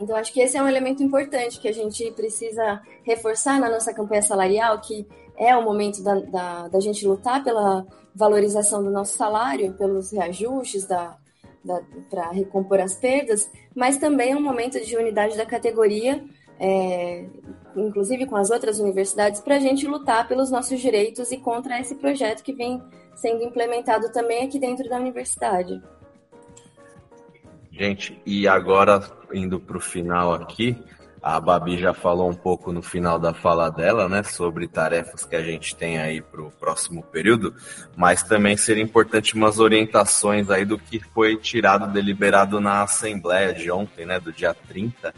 Então, 0.00 0.16
acho 0.16 0.32
que 0.32 0.40
esse 0.40 0.56
é 0.56 0.62
um 0.62 0.68
elemento 0.68 1.02
importante 1.02 1.58
que 1.58 1.68
a 1.68 1.72
gente 1.72 2.10
precisa 2.12 2.82
reforçar 3.02 3.58
na 3.58 3.70
nossa 3.70 3.94
campanha 3.94 4.22
salarial, 4.22 4.80
que 4.80 5.06
é 5.36 5.56
o 5.56 5.62
momento 5.62 6.02
da, 6.02 6.14
da, 6.20 6.68
da 6.68 6.80
gente 6.80 7.06
lutar 7.06 7.42
pela 7.42 7.86
valorização 8.14 8.82
do 8.82 8.90
nosso 8.90 9.16
salário, 9.16 9.72
pelos 9.74 10.12
reajustes, 10.12 10.86
da, 10.86 11.16
para 12.08 12.30
recompor 12.30 12.80
as 12.80 12.94
perdas, 12.94 13.50
mas 13.74 13.98
também 13.98 14.32
é 14.32 14.36
um 14.36 14.42
momento 14.42 14.80
de 14.80 14.96
unidade 14.96 15.36
da 15.36 15.44
categoria 15.44 16.24
é, 16.58 17.26
inclusive 17.76 18.26
com 18.26 18.36
as 18.36 18.50
outras 18.50 18.78
universidades, 18.78 19.40
para 19.40 19.56
a 19.56 19.60
gente 19.60 19.86
lutar 19.86 20.26
pelos 20.26 20.50
nossos 20.50 20.80
direitos 20.80 21.30
e 21.30 21.38
contra 21.38 21.80
esse 21.80 21.94
projeto 21.94 22.42
que 22.42 22.52
vem 22.52 22.82
sendo 23.14 23.42
implementado 23.42 24.10
também 24.12 24.44
aqui 24.44 24.58
dentro 24.58 24.88
da 24.88 24.96
universidade. 24.96 25.80
Gente, 27.70 28.20
e 28.24 28.48
agora 28.48 29.02
indo 29.32 29.60
para 29.60 29.76
o 29.76 29.80
final 29.80 30.32
aqui, 30.32 30.82
a 31.22 31.40
Babi 31.40 31.76
já 31.76 31.92
falou 31.92 32.30
um 32.30 32.34
pouco 32.34 32.72
no 32.72 32.80
final 32.80 33.18
da 33.18 33.34
fala 33.34 33.68
dela, 33.68 34.08
né, 34.08 34.22
sobre 34.22 34.68
tarefas 34.68 35.24
que 35.24 35.34
a 35.34 35.42
gente 35.42 35.74
tem 35.74 35.98
aí 35.98 36.22
para 36.22 36.40
o 36.40 36.52
próximo 36.52 37.02
período, 37.02 37.52
mas 37.96 38.22
também 38.22 38.56
seria 38.56 38.82
importante 38.82 39.34
umas 39.34 39.58
orientações 39.58 40.48
aí 40.50 40.64
do 40.64 40.78
que 40.78 41.00
foi 41.00 41.36
tirado, 41.36 41.92
deliberado 41.92 42.60
na 42.60 42.82
Assembleia 42.82 43.52
de 43.52 43.68
ontem, 43.70 44.06
né, 44.06 44.20
do 44.20 44.32
dia 44.32 44.54
30, 44.54 45.12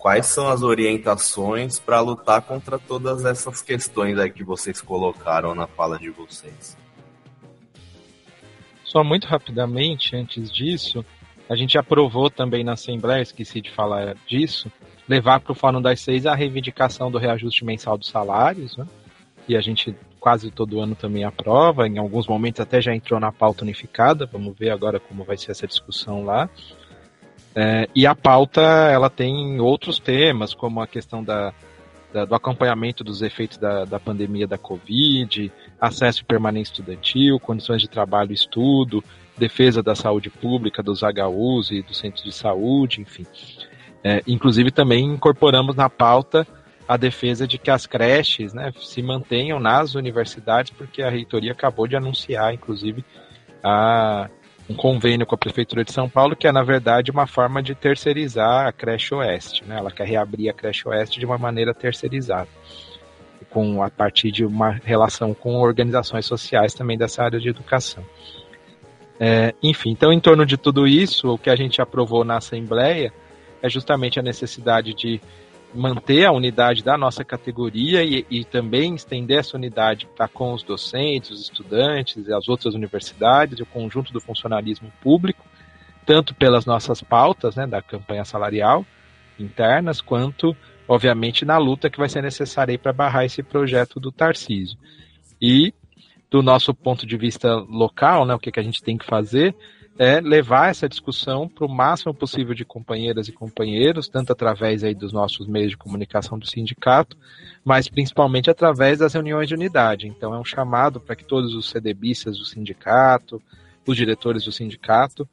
quais 0.00 0.26
são 0.26 0.48
as 0.48 0.62
orientações 0.62 1.78
para 1.78 2.00
lutar 2.00 2.40
contra 2.42 2.78
todas 2.78 3.24
essas 3.24 3.60
questões 3.60 4.18
aí 4.18 4.30
que 4.30 4.42
vocês 4.42 4.80
colocaram 4.80 5.54
na 5.54 5.66
fala 5.66 5.98
de 5.98 6.10
vocês? 6.10 6.76
Só 8.82 9.04
muito 9.04 9.26
rapidamente, 9.26 10.16
antes 10.16 10.50
disso, 10.50 11.04
a 11.48 11.54
gente 11.54 11.78
aprovou 11.78 12.30
também 12.30 12.64
na 12.64 12.72
Assembleia, 12.72 13.22
esqueci 13.22 13.60
de 13.60 13.70
falar 13.70 14.16
disso, 14.26 14.72
levar 15.06 15.40
para 15.40 15.52
o 15.52 15.54
Fórum 15.54 15.80
das 15.80 16.00
Seis 16.00 16.26
a 16.26 16.34
reivindicação 16.34 17.10
do 17.10 17.18
reajuste 17.18 17.64
mensal 17.64 17.96
dos 17.96 18.08
salários, 18.08 18.76
né? 18.76 18.86
e 19.46 19.56
a 19.56 19.60
gente 19.60 19.94
quase 20.18 20.50
todo 20.50 20.80
ano 20.80 20.94
também 20.94 21.24
aprova, 21.24 21.86
em 21.86 21.98
alguns 21.98 22.26
momentos 22.26 22.60
até 22.60 22.80
já 22.80 22.94
entrou 22.94 23.20
na 23.20 23.32
pauta 23.32 23.64
unificada, 23.64 24.26
vamos 24.26 24.56
ver 24.56 24.70
agora 24.70 24.98
como 24.98 25.24
vai 25.24 25.36
ser 25.36 25.50
essa 25.50 25.66
discussão 25.66 26.24
lá. 26.24 26.48
É, 27.54 27.88
e 27.94 28.06
a 28.06 28.14
pauta 28.14 28.60
ela 28.60 29.10
tem 29.10 29.60
outros 29.60 29.98
temas, 29.98 30.54
como 30.54 30.80
a 30.80 30.86
questão 30.86 31.22
da, 31.22 31.52
da, 32.12 32.24
do 32.24 32.34
acompanhamento 32.34 33.02
dos 33.02 33.22
efeitos 33.22 33.58
da, 33.58 33.84
da 33.84 33.98
pandemia 33.98 34.46
da 34.46 34.56
Covid, 34.56 35.50
acesso 35.80 36.24
permanente 36.24 36.70
estudantil, 36.70 37.40
condições 37.40 37.82
de 37.82 37.88
trabalho 37.88 38.30
e 38.30 38.34
estudo, 38.34 39.02
defesa 39.36 39.82
da 39.82 39.94
saúde 39.94 40.30
pública, 40.30 40.82
dos 40.82 41.00
HUs 41.02 41.70
e 41.70 41.82
dos 41.82 41.98
centros 41.98 42.22
de 42.22 42.32
saúde, 42.32 43.00
enfim. 43.00 43.26
É, 44.02 44.22
inclusive 44.26 44.70
também 44.70 45.04
incorporamos 45.04 45.74
na 45.74 45.90
pauta 45.90 46.46
a 46.86 46.96
defesa 46.96 47.46
de 47.46 47.58
que 47.58 47.70
as 47.70 47.86
creches 47.86 48.52
né, 48.52 48.72
se 48.80 49.02
mantenham 49.02 49.60
nas 49.60 49.94
universidades, 49.94 50.72
porque 50.72 51.02
a 51.02 51.10
reitoria 51.10 51.52
acabou 51.52 51.86
de 51.86 51.96
anunciar, 51.96 52.52
inclusive, 52.52 53.04
a 53.62 54.28
um 54.70 54.74
convênio 54.74 55.26
com 55.26 55.34
a 55.34 55.38
Prefeitura 55.38 55.82
de 55.84 55.92
São 55.92 56.08
Paulo, 56.08 56.36
que 56.36 56.46
é, 56.46 56.52
na 56.52 56.62
verdade, 56.62 57.10
uma 57.10 57.26
forma 57.26 57.60
de 57.60 57.74
terceirizar 57.74 58.68
a 58.68 58.72
creche 58.72 59.12
oeste. 59.12 59.64
Né? 59.64 59.76
Ela 59.76 59.90
quer 59.90 60.06
reabrir 60.06 60.48
a 60.48 60.52
creche 60.52 60.88
oeste 60.88 61.18
de 61.18 61.26
uma 61.26 61.36
maneira 61.36 61.74
terceirizada, 61.74 62.48
com, 63.50 63.82
a 63.82 63.90
partir 63.90 64.30
de 64.30 64.44
uma 64.44 64.70
relação 64.84 65.34
com 65.34 65.56
organizações 65.56 66.24
sociais 66.24 66.72
também 66.72 66.96
dessa 66.96 67.24
área 67.24 67.40
de 67.40 67.48
educação. 67.48 68.04
É, 69.18 69.52
enfim, 69.60 69.90
então, 69.90 70.12
em 70.12 70.20
torno 70.20 70.46
de 70.46 70.56
tudo 70.56 70.86
isso, 70.86 71.34
o 71.34 71.38
que 71.38 71.50
a 71.50 71.56
gente 71.56 71.82
aprovou 71.82 72.24
na 72.24 72.36
Assembleia 72.36 73.12
é 73.60 73.68
justamente 73.68 74.20
a 74.20 74.22
necessidade 74.22 74.94
de 74.94 75.20
manter 75.74 76.24
a 76.24 76.32
unidade 76.32 76.82
da 76.82 76.98
nossa 76.98 77.24
categoria 77.24 78.02
e, 78.02 78.26
e 78.30 78.44
também 78.44 78.94
estender 78.94 79.38
essa 79.38 79.56
unidade 79.56 80.08
para 80.16 80.28
com 80.28 80.52
os 80.52 80.62
docentes, 80.62 81.30
os 81.30 81.42
estudantes 81.42 82.28
as 82.28 82.48
outras 82.48 82.74
universidades 82.74 83.58
e 83.58 83.62
o 83.62 83.66
conjunto 83.66 84.12
do 84.12 84.20
funcionalismo 84.20 84.92
público, 85.02 85.44
tanto 86.04 86.34
pelas 86.34 86.66
nossas 86.66 87.02
pautas 87.02 87.56
né, 87.56 87.66
da 87.66 87.80
campanha 87.80 88.24
salarial 88.24 88.84
internas, 89.38 90.00
quanto 90.00 90.56
obviamente, 90.90 91.44
na 91.44 91.56
luta 91.56 91.88
que 91.88 91.98
vai 91.98 92.08
ser 92.08 92.20
necessária 92.20 92.76
para 92.76 92.92
barrar 92.92 93.24
esse 93.24 93.44
projeto 93.44 94.00
do 94.00 94.10
Tarcísio. 94.10 94.76
E, 95.40 95.72
do 96.28 96.42
nosso 96.42 96.74
ponto 96.74 97.06
de 97.06 97.16
vista 97.16 97.54
local, 97.54 98.26
né, 98.26 98.34
o 98.34 98.40
que, 98.40 98.50
que 98.50 98.58
a 98.58 98.62
gente 98.62 98.82
tem 98.82 98.98
que 98.98 99.06
fazer 99.06 99.54
é 99.98 100.20
levar 100.20 100.70
essa 100.70 100.88
discussão 100.88 101.48
para 101.48 101.66
o 101.66 101.68
máximo 101.68 102.14
possível 102.14 102.54
de 102.54 102.64
companheiras 102.64 103.28
e 103.28 103.32
companheiros, 103.32 104.08
tanto 104.08 104.32
através 104.32 104.82
aí 104.82 104.94
dos 104.94 105.12
nossos 105.12 105.46
meios 105.46 105.70
de 105.70 105.76
comunicação 105.76 106.38
do 106.38 106.46
sindicato, 106.46 107.16
mas 107.64 107.88
principalmente 107.88 108.50
através 108.50 108.98
das 108.98 109.12
reuniões 109.12 109.48
de 109.48 109.54
unidade. 109.54 110.06
Então 110.06 110.34
é 110.34 110.38
um 110.38 110.44
chamado 110.44 111.00
para 111.00 111.14
que 111.16 111.24
todos 111.24 111.54
os 111.54 111.68
CDBistas 111.68 112.38
do 112.38 112.44
sindicato, 112.44 113.42
os 113.86 113.96
diretores 113.96 114.44
do 114.44 114.52
sindicato, 114.52 115.28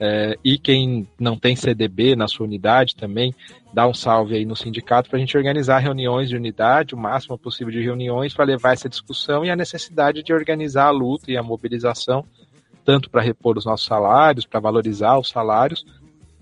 é, 0.00 0.38
e 0.44 0.58
quem 0.58 1.08
não 1.18 1.36
tem 1.36 1.56
CDB 1.56 2.14
na 2.14 2.28
sua 2.28 2.46
unidade 2.46 2.94
também, 2.94 3.34
dá 3.72 3.86
um 3.86 3.94
salve 3.94 4.36
aí 4.36 4.44
no 4.44 4.54
sindicato 4.54 5.10
para 5.10 5.16
a 5.16 5.20
gente 5.20 5.36
organizar 5.36 5.78
reuniões 5.78 6.28
de 6.28 6.36
unidade, 6.36 6.94
o 6.94 6.98
máximo 6.98 7.36
possível 7.36 7.72
de 7.72 7.82
reuniões 7.82 8.32
para 8.32 8.44
levar 8.44 8.72
essa 8.72 8.88
discussão 8.88 9.44
e 9.44 9.50
a 9.50 9.56
necessidade 9.56 10.22
de 10.22 10.32
organizar 10.32 10.86
a 10.86 10.90
luta 10.90 11.30
e 11.30 11.36
a 11.36 11.42
mobilização 11.42 12.24
tanto 12.88 13.10
para 13.10 13.20
repor 13.20 13.58
os 13.58 13.66
nossos 13.66 13.86
salários, 13.86 14.46
para 14.46 14.60
valorizar 14.60 15.18
os 15.18 15.28
salários, 15.28 15.84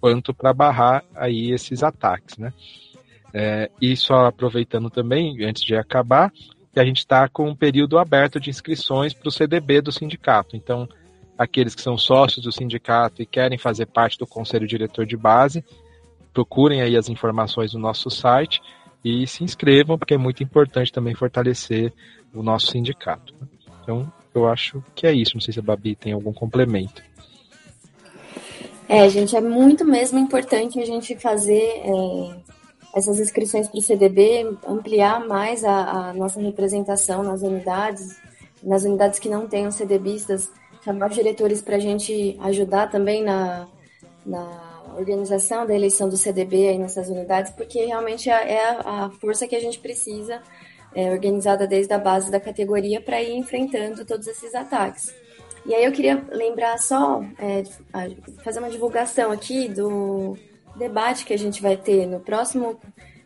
quanto 0.00 0.32
para 0.32 0.54
barrar 0.54 1.04
aí 1.12 1.50
esses 1.50 1.82
ataques, 1.82 2.38
né? 2.38 2.52
É, 3.34 3.68
e 3.82 3.96
só 3.96 4.26
aproveitando 4.26 4.88
também, 4.88 5.44
antes 5.44 5.64
de 5.64 5.74
acabar, 5.74 6.32
que 6.72 6.78
a 6.78 6.84
gente 6.84 6.98
está 6.98 7.28
com 7.28 7.48
um 7.48 7.56
período 7.56 7.98
aberto 7.98 8.38
de 8.38 8.48
inscrições 8.48 9.12
para 9.12 9.28
o 9.28 9.32
CDB 9.32 9.80
do 9.80 9.90
sindicato. 9.90 10.54
Então, 10.54 10.88
aqueles 11.36 11.74
que 11.74 11.82
são 11.82 11.98
sócios 11.98 12.44
do 12.44 12.52
sindicato 12.52 13.20
e 13.20 13.26
querem 13.26 13.58
fazer 13.58 13.86
parte 13.86 14.16
do 14.16 14.24
conselho 14.24 14.68
diretor 14.68 15.04
de 15.04 15.16
base, 15.16 15.64
procurem 16.32 16.80
aí 16.80 16.96
as 16.96 17.08
informações 17.08 17.74
no 17.74 17.80
nosso 17.80 18.08
site 18.08 18.60
e 19.04 19.26
se 19.26 19.42
inscrevam, 19.42 19.98
porque 19.98 20.14
é 20.14 20.18
muito 20.18 20.44
importante 20.44 20.92
também 20.92 21.12
fortalecer 21.12 21.92
o 22.32 22.40
nosso 22.40 22.68
sindicato. 22.68 23.34
Então, 23.82 24.12
eu 24.38 24.46
acho 24.46 24.82
que 24.94 25.06
é 25.06 25.12
isso. 25.12 25.34
Não 25.34 25.40
sei 25.40 25.52
se 25.52 25.60
a 25.60 25.62
Babi 25.62 25.94
tem 25.94 26.12
algum 26.12 26.32
complemento. 26.32 27.02
É, 28.88 29.08
gente, 29.08 29.36
é 29.36 29.40
muito 29.40 29.84
mesmo 29.84 30.18
importante 30.18 30.80
a 30.80 30.84
gente 30.84 31.16
fazer 31.16 31.82
é, 31.84 32.36
essas 32.94 33.18
inscrições 33.18 33.68
para 33.68 33.78
o 33.78 33.82
CDB, 33.82 34.56
ampliar 34.66 35.26
mais 35.26 35.64
a, 35.64 36.10
a, 36.10 36.14
nossa 36.14 36.40
representação 36.40 37.22
nas 37.22 37.42
unidades, 37.42 38.16
nas 38.62 38.84
unidades 38.84 39.18
que 39.18 39.28
não 39.28 39.48
tenham 39.48 39.72
CDBistas, 39.72 40.50
chamar 40.84 41.10
os 41.10 41.16
diretores 41.16 41.60
para 41.60 41.76
a 41.76 41.80
gente 41.80 42.38
ajudar 42.40 42.88
também 42.88 43.24
na, 43.24 43.66
na 44.24 44.94
organização 44.96 45.66
da 45.66 45.74
eleição 45.74 46.08
do 46.08 46.16
CDB 46.16 46.68
aí 46.68 46.78
nessas 46.78 47.08
unidades, 47.08 47.52
porque 47.52 47.84
realmente 47.84 48.30
é, 48.30 48.52
é 48.52 48.70
a 48.84 49.10
força 49.20 49.48
que 49.48 49.56
a 49.56 49.60
gente 49.60 49.80
precisa 49.80 50.40
é, 50.94 51.10
organizada 51.10 51.66
desde 51.66 51.92
a 51.92 51.98
base 51.98 52.30
da 52.30 52.40
categoria 52.40 53.00
para 53.00 53.22
ir 53.22 53.36
enfrentando 53.36 54.04
todos 54.04 54.26
esses 54.26 54.54
ataques. 54.54 55.14
E 55.66 55.74
aí 55.74 55.84
eu 55.84 55.90
queria 55.90 56.24
lembrar 56.30 56.78
só, 56.78 57.24
é, 57.38 57.64
fazer 58.44 58.60
uma 58.60 58.70
divulgação 58.70 59.32
aqui 59.32 59.68
do 59.68 60.36
debate 60.76 61.24
que 61.24 61.34
a 61.34 61.38
gente 61.38 61.60
vai 61.60 61.76
ter 61.76 62.06
no 62.06 62.20
próximo, 62.20 62.78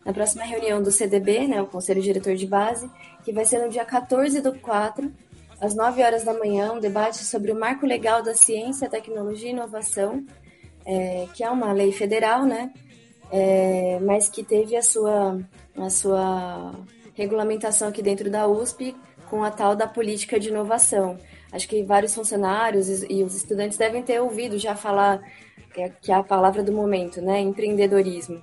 na 0.05 0.13
próxima 0.13 0.45
reunião 0.45 0.83
do 0.83 0.91
CDB, 0.91 1.47
né, 1.47 1.61
o 1.61 1.67
Conselho 1.67 2.01
Diretor 2.01 2.35
de 2.37 2.47
Base, 2.47 2.91
que 3.25 3.33
vai 3.33 3.45
ser 3.45 3.59
no 3.59 3.69
dia 3.69 3.85
14 3.85 4.41
do 4.41 4.59
4, 4.59 5.13
às 5.61 5.75
9 5.75 6.03
horas 6.03 6.25
da 6.25 6.33
manhã, 6.33 6.73
um 6.73 6.81
debate 6.81 7.19
sobre 7.19 7.53
o 7.53 7.59
Marco 7.59 7.85
Legal 7.85 8.23
da 8.23 8.35
Ciência, 8.35 8.89
Tecnologia 8.89 9.49
e 9.49 9.53
Inovação, 9.53 10.25
é, 10.87 11.27
que 11.35 11.45
é 11.45 11.51
uma 11.51 11.73
lei 11.73 11.93
federal, 11.93 12.47
né, 12.47 12.73
é, 13.31 13.99
mas 14.01 14.31
que 14.31 14.43
teve 14.43 14.77
a 14.77 14.83
sua, 14.83 15.39
a 15.77 15.91
sua 15.91 16.73
regulamentação 17.21 17.89
aqui 17.89 18.03
dentro 18.03 18.31
da 18.31 18.49
USP 18.49 18.97
com 19.29 19.45
a 19.45 19.51
tal 19.51 19.77
da 19.77 19.87
política 19.87 20.41
de 20.41 20.49
inovação. 20.49 21.19
Acho 21.53 21.69
que 21.69 21.83
vários 21.83 22.15
funcionários 22.15 22.89
e 23.03 23.23
os 23.23 23.35
estudantes 23.37 23.77
devem 23.77 24.03
ter 24.03 24.21
ouvido 24.21 24.59
já 24.59 24.75
falar 24.75 25.21
que 26.03 26.11
é 26.11 26.15
a 26.15 26.23
palavra 26.23 26.63
do 26.63 26.73
momento, 26.73 27.21
né? 27.21 27.41
Empreendedorismo 27.41 28.43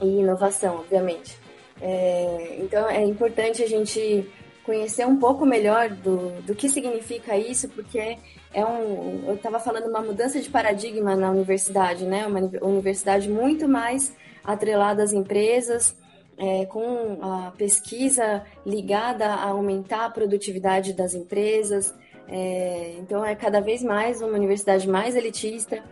e 0.00 0.20
inovação, 0.20 0.76
obviamente. 0.76 1.36
É, 1.80 2.58
então 2.60 2.88
é 2.88 3.04
importante 3.04 3.62
a 3.62 3.68
gente 3.68 4.26
conhecer 4.64 5.06
um 5.06 5.16
pouco 5.16 5.44
melhor 5.44 5.90
do, 5.90 6.40
do 6.42 6.54
que 6.54 6.68
significa 6.68 7.36
isso, 7.36 7.68
porque 7.68 8.16
é 8.52 8.64
um, 8.64 9.24
eu 9.26 9.34
estava 9.34 9.60
falando 9.60 9.88
uma 9.88 10.00
mudança 10.00 10.40
de 10.40 10.48
paradigma 10.48 11.14
na 11.14 11.30
universidade, 11.30 12.04
né? 12.06 12.26
Uma 12.26 12.40
universidade 12.62 13.28
muito 13.28 13.68
mais 13.68 14.14
atrelada 14.42 15.02
às 15.02 15.12
empresas, 15.12 15.94
é, 16.38 16.66
com 16.66 17.18
a 17.22 17.52
pesquisa 17.56 18.44
ligada 18.64 19.26
a 19.26 19.48
aumentar 19.48 20.06
a 20.06 20.10
produtividade 20.10 20.92
das 20.92 21.14
empresas. 21.14 21.94
É, 22.28 22.96
então, 22.98 23.24
é 23.24 23.34
cada 23.34 23.60
vez 23.60 23.82
mais 23.82 24.20
uma 24.20 24.32
universidade 24.32 24.88
mais 24.88 25.14
elitista, 25.14 25.82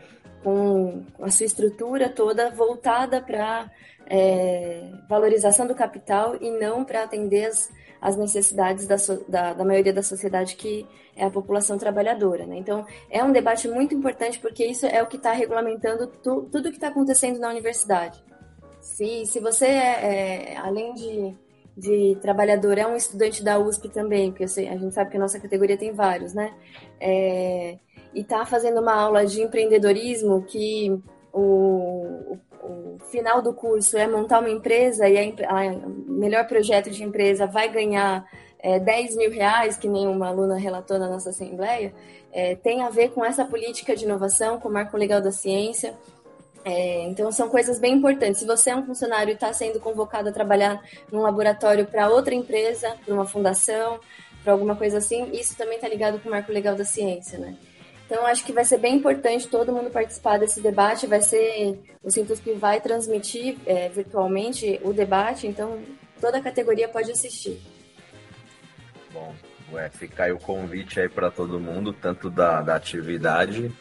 com 0.43 1.05
a 1.21 1.31
sua 1.31 1.47
estrutura 1.47 2.09
toda 2.09 2.51
voltada 2.51 3.21
para 3.21 3.71
é, 4.07 4.91
valorização 5.09 5.67
do 5.67 5.75
capital 5.75 6.37
e 6.41 6.51
não 6.51 6.85
para 6.85 7.05
atender 7.05 7.47
as, 7.47 7.71
as 8.01 8.17
necessidades 8.17 8.87
da, 8.87 8.97
da, 9.29 9.53
da, 9.53 9.65
maioria 9.65 9.93
da 9.93 10.03
sociedade, 10.03 10.57
que 10.57 10.87
é 11.15 11.25
a 11.25 11.31
população 11.31 11.79
trabalhadora. 11.79 12.45
Né? 12.47 12.57
Então, 12.57 12.85
é 13.09 13.23
um 13.23 13.31
debate 13.31 13.69
muito 13.69 13.95
importante, 13.95 14.39
porque 14.41 14.65
isso 14.65 14.87
é 14.87 15.03
o 15.03 15.07
que 15.07 15.17
está 15.17 15.33
regulamentando 15.33 16.07
tu, 16.07 16.49
tudo 16.51 16.67
o 16.67 16.71
que 16.71 16.77
está 16.77 16.89
acontecendo 16.89 17.39
na 17.39 17.49
universidade. 17.49 18.23
Se, 18.83 19.25
se 19.27 19.39
você, 19.39 19.67
é, 19.67 20.55
é, 20.55 20.57
além 20.57 20.93
de, 20.93 21.35
de 21.77 22.19
trabalhador, 22.21 22.77
é 22.77 22.87
um 22.87 22.97
estudante 22.97 23.43
da 23.43 23.57
USP 23.57 23.89
também, 23.89 24.33
porque 24.33 24.49
sei, 24.49 24.69
a 24.69 24.77
gente 24.77 24.93
sabe 24.93 25.11
que 25.11 25.17
a 25.17 25.21
nossa 25.21 25.39
categoria 25.39 25.79
tem 25.79 25.93
vários, 25.93 26.35
né? 26.35 26.53
É, 27.01 27.79
e 28.13 28.21
está 28.21 28.45
fazendo 28.45 28.81
uma 28.81 28.93
aula 28.93 29.25
de 29.25 29.41
empreendedorismo 29.41 30.43
que 30.43 31.01
o, 31.33 32.37
o, 32.61 32.99
final 33.11 33.41
do 33.41 33.55
curso 33.55 33.97
é 33.97 34.09
montar 34.09 34.41
uma 34.41 34.51
empresa 34.51 35.09
e 35.09 35.33
o 35.87 36.13
melhor 36.13 36.47
projeto 36.49 36.91
de 36.91 37.05
empresa 37.05 37.47
vai 37.47 37.71
ganhar 37.71 38.27
é, 38.59 38.81
10 38.81 39.17
mil 39.17 39.31
reais, 39.31 39.77
que 39.77 39.89
nem 39.89 40.09
uma 40.09 40.27
aluna 40.27 40.57
relatou 40.57 40.99
na 40.99 41.09
nossa 41.09 41.31
assembleia, 41.31 41.95
é, 42.33 42.57
tem 42.57 42.83
a 42.83 42.91
ver 42.91 43.11
com 43.11 43.25
essa 43.25 43.45
política 43.45 43.95
de 43.95 44.05
inovação, 44.05 44.59
com 44.59 44.69
o 44.69 44.73
marco 44.73 44.97
legal 44.97 45.21
da 45.21 45.31
ciência, 45.31 45.95
é, 46.65 47.03
então, 47.09 47.33
são 47.33 47.49
coisas 47.49 47.79
bem 47.79 47.95
importantes. 47.95 48.41
Se 48.41 48.47
você 48.47 48.71
é 48.71 48.77
um 48.77 48.87
funcionário 48.87 49.31
e 49.31 49.35
está 49.35 49.53
sendo 49.53 49.81
convocado 49.81 50.29
a 50.29 50.33
trabalhar 50.33 50.81
num 51.11 51.21
laboratório 51.21 51.87
para 51.87 52.09
outra 52.09 52.35
empresa, 52.35 52.95
para 53.05 53.15
uma 53.15 53.27
fundação, 53.27 53.99
para 54.45 54.53
alguma 54.53 54.77
coisa 54.77 54.99
assim, 54.99 55.31
isso 55.33 55.57
também 55.57 55.77
está 55.77 55.89
ligado 55.89 56.21
com 56.21 56.29
o 56.29 56.33
marco 56.33 56.53
legal 56.53 56.75
da 56.75 56.85
ciência, 56.85 57.39
né? 57.39 57.57
Então, 58.07 58.27
acho 58.27 58.45
que 58.45 58.53
vai 58.53 58.65
ser 58.65 58.79
bem 58.79 58.97
importante 58.97 59.49
todo 59.49 59.73
mundo 59.73 59.91
participar 59.91 60.39
desse 60.39 60.61
debate. 60.61 61.07
Vai 61.07 61.23
ser 61.23 61.81
o 62.03 62.11
Sintus 62.11 62.39
que 62.39 62.53
vai 62.53 62.81
transmitir 62.81 63.57
é, 63.65 63.89
virtualmente 63.89 64.79
o 64.85 64.93
debate, 64.93 65.47
então 65.47 65.81
toda 66.21 66.39
a 66.39 66.43
categoria 66.43 66.89
pode 66.89 67.11
assistir. 67.11 67.61
Bom, 69.13 69.35
é, 69.75 69.89
fica 69.89 70.25
aí 70.25 70.33
o 70.33 70.39
convite 70.39 71.01
aí 71.01 71.09
para 71.09 71.31
todo 71.31 71.59
mundo, 71.59 71.93
tanto 71.93 72.29
da, 72.29 72.61
da 72.61 72.77
atividade 72.77 73.73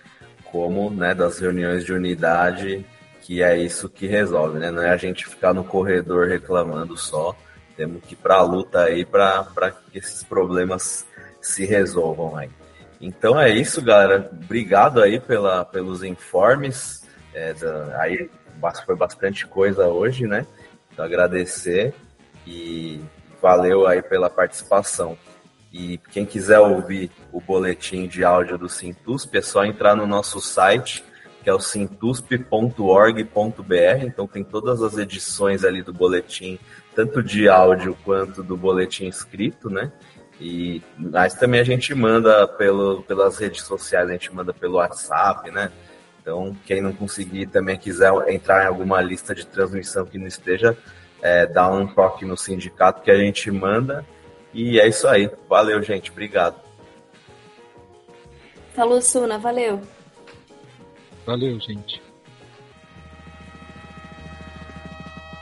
como 0.51 0.89
né, 0.89 1.13
das 1.15 1.39
reuniões 1.39 1.85
de 1.85 1.93
unidade, 1.93 2.85
que 3.21 3.41
é 3.41 3.57
isso 3.57 3.87
que 3.87 4.07
resolve, 4.07 4.59
né? 4.59 4.69
Não 4.69 4.83
é 4.83 4.89
a 4.89 4.97
gente 4.97 5.25
ficar 5.25 5.53
no 5.53 5.63
corredor 5.63 6.27
reclamando 6.27 6.97
só, 6.97 7.35
temos 7.77 8.03
que 8.03 8.13
ir 8.13 8.17
para 8.17 8.35
a 8.35 8.41
luta 8.41 8.83
aí 8.83 9.05
para 9.05 9.71
que 9.91 9.97
esses 9.97 10.23
problemas 10.23 11.05
se 11.39 11.65
resolvam 11.65 12.35
aí. 12.35 12.49
Então 12.99 13.39
é 13.39 13.49
isso, 13.49 13.81
galera. 13.81 14.29
Obrigado 14.31 15.01
aí 15.01 15.19
pela, 15.19 15.65
pelos 15.65 16.03
informes. 16.03 17.03
É, 17.33 17.53
da, 17.53 17.99
aí 17.99 18.29
foi 18.85 18.95
bastante 18.95 19.47
coisa 19.47 19.87
hoje, 19.87 20.27
né? 20.27 20.45
Então 20.91 21.03
agradecer 21.03 21.95
e 22.45 23.01
valeu 23.41 23.87
aí 23.87 24.01
pela 24.01 24.29
participação. 24.29 25.17
E 25.71 25.97
quem 26.11 26.25
quiser 26.25 26.59
ouvir 26.59 27.09
o 27.31 27.39
boletim 27.39 28.07
de 28.07 28.23
áudio 28.23 28.57
do 28.57 28.67
Sintusp, 28.67 29.37
é 29.37 29.41
só 29.41 29.63
entrar 29.63 29.95
no 29.95 30.05
nosso 30.05 30.41
site, 30.41 31.03
que 31.41 31.49
é 31.49 31.53
o 31.53 31.59
sintusp.org.br. 31.59 34.05
Então 34.05 34.27
tem 34.27 34.43
todas 34.43 34.81
as 34.81 34.97
edições 34.97 35.63
ali 35.63 35.81
do 35.81 35.93
boletim, 35.93 36.59
tanto 36.93 37.23
de 37.23 37.47
áudio 37.47 37.97
quanto 38.03 38.43
do 38.43 38.57
boletim 38.57 39.07
escrito, 39.07 39.69
né? 39.69 39.91
E 40.39 40.81
mas 40.97 41.35
também 41.35 41.61
a 41.61 41.63
gente 41.63 41.93
manda 41.95 42.47
pelo, 42.47 43.03
pelas 43.03 43.37
redes 43.37 43.63
sociais, 43.63 44.09
a 44.09 44.13
gente 44.13 44.33
manda 44.33 44.53
pelo 44.53 44.75
WhatsApp, 44.75 45.49
né? 45.51 45.71
Então, 46.21 46.55
quem 46.65 46.81
não 46.81 46.93
conseguir 46.93 47.47
também 47.47 47.77
quiser 47.77 48.11
entrar 48.27 48.63
em 48.63 48.67
alguma 48.67 49.01
lista 49.01 49.33
de 49.33 49.45
transmissão 49.45 50.05
que 50.05 50.19
não 50.19 50.27
esteja, 50.27 50.77
é, 51.21 51.47
dá 51.47 51.67
um 51.67 51.87
toque 51.87 52.25
no 52.25 52.37
sindicato 52.37 53.01
que 53.01 53.09
a 53.09 53.17
gente 53.17 53.49
manda 53.49 54.05
e 54.53 54.79
é 54.79 54.87
isso 54.87 55.07
aí. 55.07 55.29
Valeu, 55.47 55.81
gente. 55.81 56.11
Obrigado. 56.11 56.55
Falou, 58.73 59.01
Suna. 59.01 59.37
Valeu. 59.37 59.81
Valeu, 61.25 61.59
gente. 61.59 62.01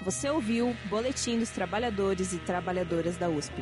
Você 0.04 0.30
ouviu 0.30 0.76
Boletim 0.86 1.38
dos 1.39 1.50
Trabalhadores 1.50 2.34
e 2.34 2.39
Trabalhadoras 2.39 3.17
da 3.17 3.30
USP. 3.30 3.62